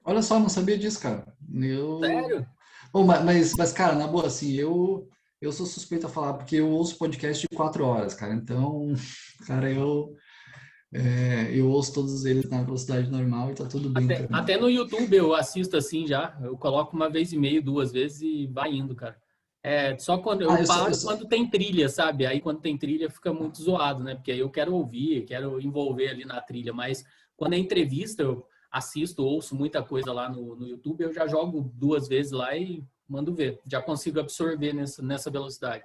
Olha 0.04 0.22
só, 0.22 0.40
não 0.40 0.50
sabia 0.50 0.78
disso, 0.78 1.00
cara. 1.00 1.26
Eu... 1.54 2.00
Sério? 2.00 2.48
Bom, 2.92 3.06
mas, 3.06 3.56
mas, 3.56 3.72
cara, 3.72 3.96
na 3.96 4.08
boa, 4.08 4.28
assim, 4.28 4.54
eu 4.54 5.10
eu 5.42 5.52
sou 5.52 5.66
suspeito 5.66 6.08
a 6.08 6.10
falar, 6.10 6.34
porque 6.34 6.58
eu 6.58 6.70
ouço 6.70 6.98
podcast 6.98 7.48
de 7.48 7.56
quatro 7.56 7.86
horas, 7.86 8.14
cara. 8.14 8.34
Então, 8.34 8.94
cara, 9.46 9.72
eu, 9.72 10.16
é, 10.94 11.52
eu 11.54 11.70
ouço 11.70 11.94
todos 11.94 12.26
eles 12.26 12.50
na 12.50 12.64
velocidade 12.64 13.10
normal 13.10 13.52
e 13.52 13.56
tá 13.56 13.66
tudo 13.66 13.90
bem. 13.90 14.06
Até, 14.06 14.28
até, 14.32 14.58
no 14.58 14.70
YouTube 14.70 15.16
eu 15.16 15.36
assisto 15.36 15.78
assim 15.78 16.08
já. 16.08 16.38
Eu 16.42 16.58
coloco 16.58 16.96
uma 16.96 17.10
vez 17.10 17.34
e 17.34 17.38
meio, 17.38 17.62
duas 17.62 17.92
vezes 17.92 18.22
e 18.22 18.48
vai 18.48 18.74
indo, 18.74 18.96
cara. 18.96 19.18
É, 19.62 19.98
só 19.98 20.20
quando 20.20 20.44
eu, 20.44 20.52
ah, 20.52 20.62
eu 20.62 20.68
paro 20.68 20.94
sou, 20.94 21.12
eu 21.12 21.18
quando 21.18 21.28
tem 21.28 21.50
trilha, 21.50 21.90
sabe? 21.90 22.26
Aí 22.26 22.40
quando 22.40 22.62
tem 22.62 22.78
trilha 22.78 23.10
fica 23.10 23.34
muito 23.34 23.62
zoado, 23.62 24.04
né? 24.04 24.14
Porque 24.14 24.32
aí 24.32 24.40
eu 24.40 24.50
quero 24.50 24.74
ouvir, 24.76 25.26
quero 25.26 25.60
envolver 25.60 26.10
ali 26.10 26.24
na 26.24 26.40
trilha. 26.40 26.72
Mas 26.72 27.04
quando 27.36 27.54
é 27.54 27.58
entrevista, 27.58 28.22
eu 28.22 28.46
assisto, 28.72 29.26
ouço 29.26 29.56
muita 29.56 29.82
coisa 29.82 30.14
lá 30.14 30.30
no, 30.30 30.56
no 30.56 30.68
YouTube, 30.68 31.02
eu 31.02 31.12
já 31.12 31.26
jogo 31.28 31.72
duas 31.74 32.08
vezes 32.08 32.32
lá 32.32 32.56
e 32.56 32.84
mando 33.08 33.34
ver. 33.34 33.60
Já 33.70 33.82
consigo 33.82 34.20
absorver 34.20 34.74
nessa, 34.74 35.02
nessa 35.02 35.30
velocidade. 35.30 35.84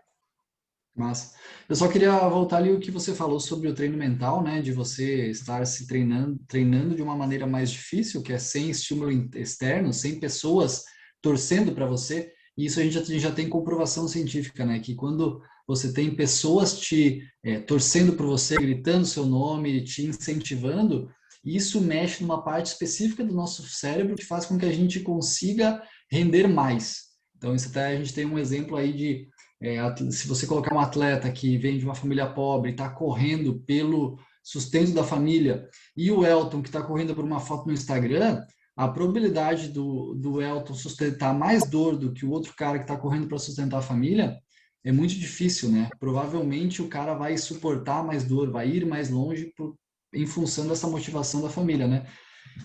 Mas 0.94 1.35
eu 1.68 1.76
só 1.76 1.88
queria 1.88 2.28
voltar 2.28 2.59
ali 2.59 2.72
o 2.72 2.80
que 2.80 2.90
você 2.90 3.14
falou 3.14 3.38
sobre 3.38 3.68
o 3.68 3.74
treino 3.74 3.96
mental, 3.96 4.42
né? 4.42 4.61
De 4.61 4.72
você 4.72 5.30
estar 5.30 5.64
se 5.64 5.87
treinando, 5.87 6.38
treinando 6.48 6.94
de 6.94 7.02
uma 7.02 7.16
maneira 7.16 7.46
mais 7.46 7.70
difícil, 7.70 8.22
que 8.22 8.33
é 8.33 8.38
sem 8.38 8.70
estímulo 8.70 9.11
externo, 9.37 9.92
sem 9.92 10.18
pessoas 10.18 10.85
torcendo 11.22 11.72
para 11.72 11.87
você. 11.87 12.33
E 12.56 12.66
isso 12.66 12.80
a 12.80 12.83
gente 12.83 12.92
já, 12.92 13.18
já, 13.18 13.33
tem 13.33 13.48
comprovação 13.48 14.09
científica, 14.09 14.66
né? 14.66 14.80
Que 14.80 14.94
quando 14.94 15.40
você 15.66 15.92
tem 15.92 16.14
pessoas 16.14 16.78
te 16.78 17.22
é, 17.44 17.61
torcendo 17.61 18.14
por 18.14 18.26
você, 18.26 18.56
gritando 18.56 19.06
seu 19.06 19.24
nome, 19.24 19.85
te 19.85 20.04
incentivando, 20.04 21.09
isso 21.44 21.80
mexe 21.80 22.22
numa 22.22 22.42
parte 22.42 22.66
específica 22.66 23.24
do 23.24 23.33
nosso 23.33 23.62
cérebro 23.62 24.16
que 24.16 24.24
faz 24.24 24.44
com 24.44 24.59
que 24.59 24.66
a 24.66 24.72
gente 24.72 25.00
consiga 25.00 25.83
render 26.11 26.46
mais. 26.48 27.09
Então, 27.40 27.55
isso 27.55 27.70
até 27.70 27.87
a 27.87 27.96
gente 27.96 28.12
tem 28.12 28.26
um 28.26 28.38
exemplo 28.38 28.76
aí 28.76 28.92
de 28.92 29.26
é, 29.62 29.79
se 30.11 30.29
você 30.29 30.46
colocar 30.46 30.74
um 30.74 30.79
atleta 30.79 31.33
que 31.33 31.57
vem 31.57 31.79
de 31.79 31.87
uma 31.87 31.94
família 31.94 32.26
pobre, 32.26 32.72
está 32.72 32.90
correndo 32.90 33.61
pelo 33.61 34.18
sustento 34.44 34.92
da 34.92 35.03
família, 35.03 35.66
e 35.96 36.11
o 36.11 36.22
Elton 36.22 36.61
que 36.61 36.68
está 36.68 36.83
correndo 36.83 37.14
por 37.14 37.24
uma 37.24 37.40
foto 37.40 37.66
no 37.66 37.72
Instagram, 37.72 38.42
a 38.76 38.88
probabilidade 38.88 39.68
do, 39.68 40.14
do 40.14 40.42
Elton 40.42 40.74
sustentar 40.74 41.35
mais 41.35 41.68
dor 41.68 41.96
do 41.96 42.12
que 42.12 42.26
o 42.26 42.31
outro 42.31 42.55
cara 42.55 42.79
que 42.79 42.85
está 42.85 42.96
correndo 42.96 43.26
para 43.26 43.38
sustentar 43.38 43.79
a 43.79 43.83
família 43.83 44.37
é 44.85 44.92
muito 44.92 45.14
difícil, 45.14 45.70
né? 45.70 45.88
Provavelmente 45.98 46.83
o 46.83 46.88
cara 46.88 47.14
vai 47.14 47.38
suportar 47.38 48.05
mais 48.05 48.24
dor, 48.24 48.50
vai 48.50 48.68
ir 48.68 48.87
mais 48.87 49.09
longe 49.09 49.50
por, 49.57 49.76
em 50.12 50.26
função 50.26 50.68
dessa 50.68 50.87
motivação 50.87 51.40
da 51.40 51.48
família, 51.48 51.87
né? 51.87 52.07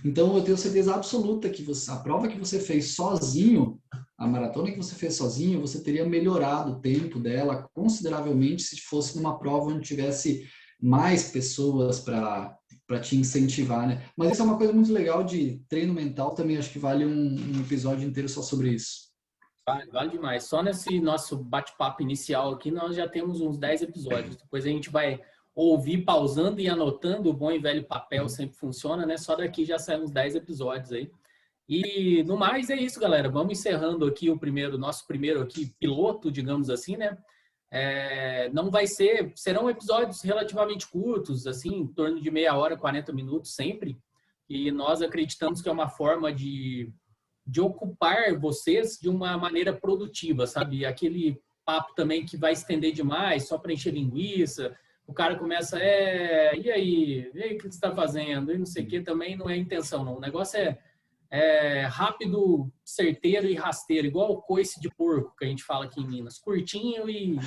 Então 0.04 0.36
eu 0.36 0.44
tenho 0.44 0.58
certeza 0.58 0.96
absoluta 0.96 1.50
que 1.50 1.64
você, 1.64 1.92
a 1.92 1.98
prova 1.98 2.28
que 2.28 2.38
você 2.38 2.60
fez 2.60 2.96
sozinho, 2.96 3.80
a 4.18 4.28
maratona 4.28 4.72
que 4.72 4.78
você 4.78 4.96
fez 4.96 5.16
sozinho, 5.16 5.62
você 5.62 5.84
teria 5.84 6.06
melhorado 6.06 6.72
o 6.72 6.80
tempo 6.80 7.20
dela 7.20 7.70
consideravelmente 7.74 8.64
se 8.64 8.80
fosse 8.82 9.18
numa 9.18 9.38
prova 9.38 9.72
onde 9.72 9.88
tivesse 9.88 10.48
mais 10.82 11.32
pessoas 11.32 12.00
para 12.00 12.58
para 12.88 13.00
te 13.00 13.16
incentivar, 13.16 13.88
né? 13.88 14.04
Mas 14.16 14.34
isso 14.34 14.44
é 14.44 14.46
uma 14.46 14.58
coisa 14.58 14.72
muito 14.72 14.94
legal 14.94 15.24
de 15.24 15.60
treino 15.68 15.92
mental 15.92 16.36
também, 16.36 16.58
acho 16.58 16.72
que 16.72 16.78
vale 16.78 17.04
um, 17.04 17.10
um 17.10 17.62
episódio 17.62 18.08
inteiro 18.08 18.30
só 18.30 18.44
sobre 18.44 18.70
isso. 18.70 19.06
Vale, 19.68 19.90
vale 19.90 20.12
demais. 20.12 20.44
Só 20.44 20.62
nesse 20.62 21.00
nosso 21.00 21.36
bate-papo 21.36 22.04
inicial 22.04 22.54
aqui, 22.54 22.70
nós 22.70 22.96
já 22.96 23.10
temos 23.10 23.42
uns 23.42 23.58
10 23.58 23.82
episódios. 23.82 24.36
Depois 24.36 24.64
a 24.64 24.70
gente 24.70 24.92
vai 24.92 25.20
ouvir 25.56 26.04
pausando 26.06 26.62
e 26.62 26.70
anotando. 26.70 27.30
O 27.30 27.34
bom 27.34 27.52
e 27.52 27.58
velho 27.58 27.84
papel 27.84 28.30
sempre 28.30 28.56
funciona, 28.56 29.08
né? 29.08 29.18
Só 29.18 29.36
daqui 29.36 29.66
já 29.66 29.80
saem 29.80 30.04
uns 30.04 30.12
10 30.12 30.36
episódios 30.36 30.92
aí. 30.92 31.10
E 31.68 32.24
no 32.24 32.38
mais 32.38 32.70
é 32.70 32.76
isso, 32.76 33.00
galera. 33.00 33.30
Vamos 33.30 33.58
encerrando 33.60 34.06
aqui 34.06 34.30
o 34.30 34.38
primeiro, 34.38 34.78
nosso 34.78 35.06
primeiro 35.08 35.42
aqui 35.42 35.74
piloto, 35.80 36.32
digamos 36.32 36.70
assim, 36.70 36.96
né? 36.96 37.18
É, 37.72 38.50
não 38.54 38.70
vai 38.70 38.86
ser, 38.86 39.34
serão 39.36 39.70
episódios 39.70 40.22
relativamente 40.22 40.88
curtos, 40.88 41.48
assim, 41.48 41.76
em 41.76 41.88
torno 41.88 42.22
de 42.22 42.32
meia 42.32 42.56
hora, 42.56 42.78
40 42.78 43.12
minutos 43.12 43.56
sempre. 43.56 43.98
E 44.48 44.72
nós 44.72 45.02
acreditamos 45.02 45.62
que 45.62 45.68
é 45.68 45.72
uma 45.72 45.90
forma 45.90 46.32
de, 46.32 46.94
de 47.46 47.60
ocupar 47.60 48.38
vocês 48.38 49.00
de 49.02 49.10
uma 49.10 49.36
maneira 49.38 49.74
produtiva, 49.74 50.46
sabe? 50.46 50.86
Aquele 50.86 51.42
papo 51.66 51.96
também 51.96 52.24
que 52.26 52.38
vai 52.38 52.54
estender 52.54 52.94
demais, 52.94 53.48
só 53.48 53.58
para 53.58 53.74
encher 53.74 53.92
linguiça. 53.92 54.78
O 55.08 55.14
cara 55.14 55.36
começa, 55.36 55.80
é, 55.80 56.56
e 56.58 56.72
aí? 56.72 57.32
E 57.34 57.44
aí, 57.44 57.56
o 57.56 57.58
que 57.58 57.64
você 57.64 57.70
está 57.70 57.94
fazendo? 57.94 58.54
E 58.54 58.58
não 58.58 58.66
sei 58.68 58.84
o 58.84 58.88
que, 58.88 59.02
também 59.02 59.36
não 59.36 59.50
é 59.50 59.58
intenção, 59.58 60.06
não. 60.06 60.18
O 60.18 60.22
negócio 60.22 60.60
é 60.60 60.78
é, 61.36 61.86
rápido, 61.86 62.72
certeiro 62.86 63.46
e 63.46 63.56
rasteiro, 63.56 64.08
igual 64.08 64.32
o 64.32 64.42
coice 64.42 64.80
de 64.80 64.90
porco 64.90 65.36
que 65.38 65.44
a 65.44 65.48
gente 65.48 65.64
fala 65.64 65.84
aqui 65.84 66.02
em 66.02 66.08
Minas. 66.08 66.40
Curtinho 66.40 67.10
e. 67.10 67.38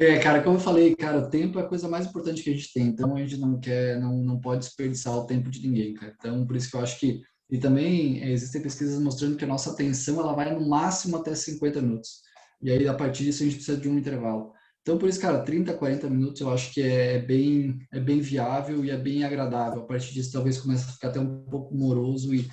É, 0.00 0.16
cara, 0.20 0.40
como 0.40 0.58
eu 0.58 0.60
falei, 0.60 0.94
cara, 0.94 1.18
o 1.18 1.28
tempo 1.28 1.58
é 1.58 1.62
a 1.62 1.66
coisa 1.66 1.88
mais 1.88 2.06
importante 2.06 2.40
que 2.40 2.50
a 2.50 2.52
gente 2.52 2.72
tem. 2.72 2.84
Então 2.86 3.16
a 3.16 3.18
gente 3.18 3.36
não 3.36 3.58
quer, 3.58 3.98
não, 4.00 4.16
não 4.18 4.40
pode 4.40 4.60
desperdiçar 4.60 5.12
o 5.16 5.26
tempo 5.26 5.50
de 5.50 5.66
ninguém, 5.66 5.92
cara. 5.94 6.14
Então 6.16 6.46
por 6.46 6.54
isso 6.54 6.70
que 6.70 6.76
eu 6.76 6.80
acho 6.80 7.00
que 7.00 7.20
e 7.50 7.58
também 7.58 8.22
é, 8.22 8.30
existem 8.30 8.62
pesquisas 8.62 9.02
mostrando 9.02 9.36
que 9.36 9.44
a 9.44 9.48
nossa 9.48 9.72
atenção 9.72 10.20
ela 10.20 10.34
vai 10.34 10.54
no 10.54 10.68
máximo 10.68 11.16
até 11.16 11.34
50 11.34 11.82
minutos. 11.82 12.20
E 12.62 12.70
aí 12.70 12.86
a 12.86 12.94
partir 12.94 13.24
disso 13.24 13.42
a 13.42 13.46
gente 13.46 13.56
precisa 13.56 13.76
de 13.76 13.88
um 13.88 13.98
intervalo. 13.98 14.52
Então, 14.88 14.96
por 14.96 15.06
isso, 15.06 15.20
cara, 15.20 15.42
30, 15.42 15.74
40 15.74 16.08
minutos 16.08 16.40
eu 16.40 16.50
acho 16.50 16.72
que 16.72 16.80
é 16.80 17.18
bem, 17.18 17.78
é 17.92 18.00
bem 18.00 18.20
viável 18.20 18.82
e 18.82 18.90
é 18.90 18.96
bem 18.96 19.22
agradável. 19.22 19.82
A 19.82 19.86
partir 19.86 20.14
disso, 20.14 20.32
talvez 20.32 20.58
comece 20.58 20.88
a 20.88 20.92
ficar 20.94 21.08
até 21.08 21.20
um 21.20 21.44
pouco 21.44 21.76
moroso 21.76 22.34
e, 22.34 22.48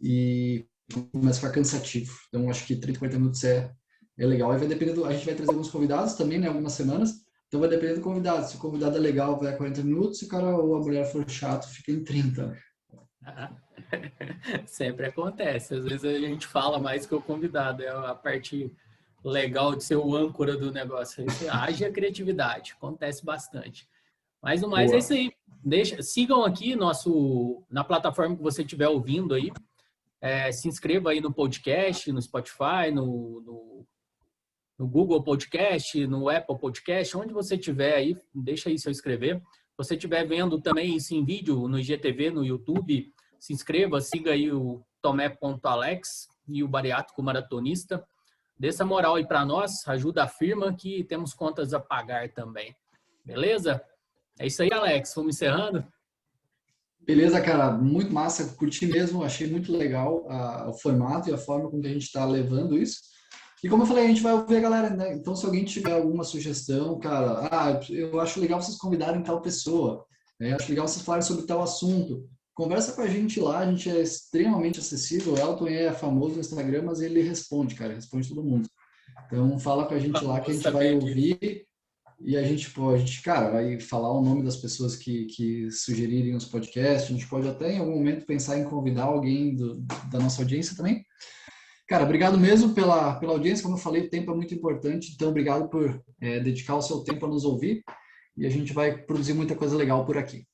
e 0.00 0.64
a 1.28 1.32
ficar 1.32 1.50
cansativo. 1.50 2.16
Então, 2.28 2.48
acho 2.48 2.64
que 2.68 2.76
30, 2.76 3.00
40 3.00 3.18
minutos 3.18 3.42
é, 3.42 3.68
é 4.16 4.24
legal. 4.24 4.52
Aí 4.52 4.60
vai 4.60 4.68
depender 4.68 4.92
do, 4.92 5.04
a 5.04 5.12
gente 5.12 5.26
vai 5.26 5.34
trazer 5.34 5.50
alguns 5.50 5.70
convidados 5.70 6.14
também, 6.14 6.38
né, 6.38 6.46
algumas 6.46 6.74
semanas. 6.74 7.14
Então, 7.48 7.58
vai 7.58 7.68
depender 7.68 7.94
do 7.94 8.00
convidado. 8.00 8.46
Se 8.46 8.54
o 8.54 8.60
convidado 8.60 8.96
é 8.96 9.00
legal, 9.00 9.40
vai 9.40 9.52
a 9.52 9.56
40 9.56 9.82
minutos. 9.82 10.20
Se 10.20 10.26
o 10.26 10.28
cara 10.28 10.56
ou 10.56 10.76
a 10.76 10.80
mulher 10.80 11.04
for 11.10 11.28
chato, 11.28 11.66
fica 11.66 11.90
em 11.90 12.04
30. 12.04 12.56
Sempre 14.66 15.06
acontece. 15.06 15.74
Às 15.74 15.82
vezes 15.82 16.04
a 16.04 16.16
gente 16.16 16.46
fala 16.46 16.78
mais 16.78 17.06
que 17.06 17.14
o 17.16 17.20
convidado. 17.20 17.82
É 17.82 17.88
a 17.88 18.14
parte 18.14 18.72
legal 19.30 19.74
de 19.74 19.84
ser 19.84 19.96
o 19.96 20.16
âncora 20.16 20.56
do 20.56 20.72
negócio. 20.72 21.24
Haja 21.50 21.90
criatividade, 21.90 22.72
acontece 22.72 23.24
bastante. 23.24 23.88
Mas 24.42 24.60
no 24.60 24.68
mais 24.68 24.90
é 24.90 24.94
Boa. 24.94 24.96
é 24.96 24.98
isso 24.98 25.12
aí. 25.12 25.32
Deixa, 25.64 26.02
sigam 26.02 26.44
aqui 26.44 26.74
nosso 26.74 27.62
na 27.70 27.84
plataforma 27.84 28.36
que 28.36 28.42
você 28.42 28.62
estiver 28.62 28.88
ouvindo 28.88 29.34
aí. 29.34 29.52
É, 30.20 30.50
se 30.50 30.68
inscreva 30.68 31.10
aí 31.10 31.20
no 31.20 31.32
podcast, 31.32 32.10
no 32.10 32.20
Spotify, 32.20 32.90
no, 32.92 33.40
no, 33.40 33.86
no, 34.78 34.88
Google 34.88 35.22
Podcast, 35.22 36.04
no 36.06 36.28
Apple 36.28 36.58
Podcast, 36.58 37.16
onde 37.16 37.32
você 37.32 37.54
estiver 37.54 37.94
aí, 37.94 38.16
deixa 38.34 38.68
aí 38.68 38.78
seu 38.78 38.90
inscrever. 38.90 39.40
Se 39.40 39.76
você 39.76 39.94
estiver 39.94 40.24
vendo 40.26 40.60
também 40.60 40.96
isso 40.96 41.14
em 41.14 41.24
vídeo 41.24 41.66
no 41.68 41.78
IGTV, 41.78 42.30
no 42.30 42.44
YouTube, 42.44 43.12
se 43.38 43.52
inscreva, 43.52 44.00
siga 44.00 44.32
aí 44.32 44.52
o 44.52 44.84
Tomé.alex 45.00 46.28
e 46.48 46.62
o 46.62 46.68
Bariátrico 46.68 47.22
Maratonista. 47.22 48.04
Dê 48.62 48.68
essa 48.68 48.84
moral 48.84 49.16
aí 49.16 49.26
para 49.26 49.44
nós, 49.44 49.82
ajuda 49.88 50.22
a 50.22 50.28
firma 50.28 50.72
que 50.72 51.02
temos 51.02 51.34
contas 51.34 51.74
a 51.74 51.80
pagar 51.80 52.28
também. 52.28 52.72
Beleza? 53.24 53.82
É 54.38 54.46
isso 54.46 54.62
aí, 54.62 54.72
Alex. 54.72 55.12
Vamos 55.16 55.34
encerrando? 55.34 55.84
Beleza, 57.00 57.40
cara. 57.40 57.72
Muito 57.72 58.14
massa. 58.14 58.54
Curti 58.54 58.86
mesmo. 58.86 59.24
Achei 59.24 59.50
muito 59.50 59.76
legal 59.76 60.30
a, 60.30 60.68
o 60.70 60.74
formato 60.74 61.28
e 61.28 61.34
a 61.34 61.38
forma 61.38 61.68
como 61.68 61.84
a 61.84 61.88
gente 61.88 62.04
está 62.04 62.24
levando 62.24 62.78
isso. 62.78 63.00
E 63.64 63.68
como 63.68 63.82
eu 63.82 63.86
falei, 63.88 64.04
a 64.04 64.08
gente 64.08 64.22
vai 64.22 64.32
ouvir 64.32 64.58
a 64.58 64.60
galera, 64.60 64.90
né? 64.90 65.12
Então, 65.12 65.34
se 65.34 65.44
alguém 65.44 65.64
tiver 65.64 65.94
alguma 65.94 66.22
sugestão, 66.22 67.00
cara, 67.00 67.48
ah, 67.50 67.80
eu 67.90 68.20
acho 68.20 68.38
legal 68.38 68.62
vocês 68.62 68.78
convidarem 68.78 69.24
tal 69.24 69.42
pessoa. 69.42 70.06
Né? 70.38 70.54
Acho 70.54 70.70
legal 70.70 70.86
vocês 70.86 71.04
falarem 71.04 71.26
sobre 71.26 71.46
tal 71.46 71.62
assunto. 71.62 72.30
Conversa 72.54 72.92
com 72.92 73.00
a 73.00 73.06
gente 73.06 73.40
lá, 73.40 73.60
a 73.60 73.70
gente 73.70 73.88
é 73.88 74.00
extremamente 74.00 74.78
acessível. 74.78 75.34
O 75.34 75.38
Elton 75.38 75.66
é 75.68 75.92
famoso 75.92 76.34
no 76.34 76.40
Instagram, 76.40 76.82
mas 76.82 77.00
ele 77.00 77.22
responde, 77.22 77.74
cara, 77.74 77.94
responde 77.94 78.28
todo 78.28 78.44
mundo. 78.44 78.68
Então 79.26 79.58
fala 79.58 79.86
com 79.86 79.94
a 79.94 79.98
gente 79.98 80.22
lá 80.22 80.40
que 80.40 80.50
a 80.50 80.54
gente 80.54 80.70
vai 80.70 80.92
ouvir 80.92 81.66
e 82.20 82.36
a 82.36 82.42
gente 82.42 82.70
pode, 82.70 83.20
cara, 83.22 83.50
vai 83.50 83.80
falar 83.80 84.12
o 84.12 84.22
nome 84.22 84.44
das 84.44 84.56
pessoas 84.56 84.94
que, 84.94 85.24
que 85.26 85.70
sugerirem 85.70 86.36
os 86.36 86.44
podcasts. 86.44 87.10
A 87.10 87.12
gente 87.12 87.26
pode 87.26 87.48
até 87.48 87.72
em 87.72 87.78
algum 87.78 87.96
momento 87.96 88.26
pensar 88.26 88.58
em 88.58 88.64
convidar 88.64 89.04
alguém 89.04 89.54
do, 89.54 89.80
da 90.10 90.18
nossa 90.20 90.42
audiência 90.42 90.76
também. 90.76 91.04
Cara, 91.88 92.04
obrigado 92.04 92.38
mesmo 92.38 92.74
pela, 92.74 93.14
pela 93.16 93.32
audiência. 93.32 93.62
Como 93.62 93.76
eu 93.76 93.80
falei, 93.80 94.02
o 94.02 94.10
tempo 94.10 94.30
é 94.30 94.34
muito 94.34 94.54
importante, 94.54 95.12
então 95.14 95.30
obrigado 95.30 95.68
por 95.68 96.00
é, 96.20 96.38
dedicar 96.38 96.76
o 96.76 96.82
seu 96.82 97.00
tempo 97.00 97.26
a 97.26 97.28
nos 97.28 97.44
ouvir 97.44 97.82
e 98.36 98.46
a 98.46 98.50
gente 98.50 98.72
vai 98.72 98.96
produzir 98.96 99.34
muita 99.34 99.54
coisa 99.54 99.76
legal 99.76 100.06
por 100.06 100.16
aqui. 100.16 100.46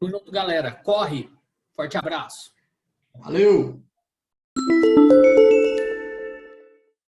Tamo 0.00 0.10
junto, 0.12 0.32
galera. 0.32 0.72
Corre. 0.72 1.30
Forte 1.74 1.98
abraço. 1.98 2.54
Valeu! 3.14 3.82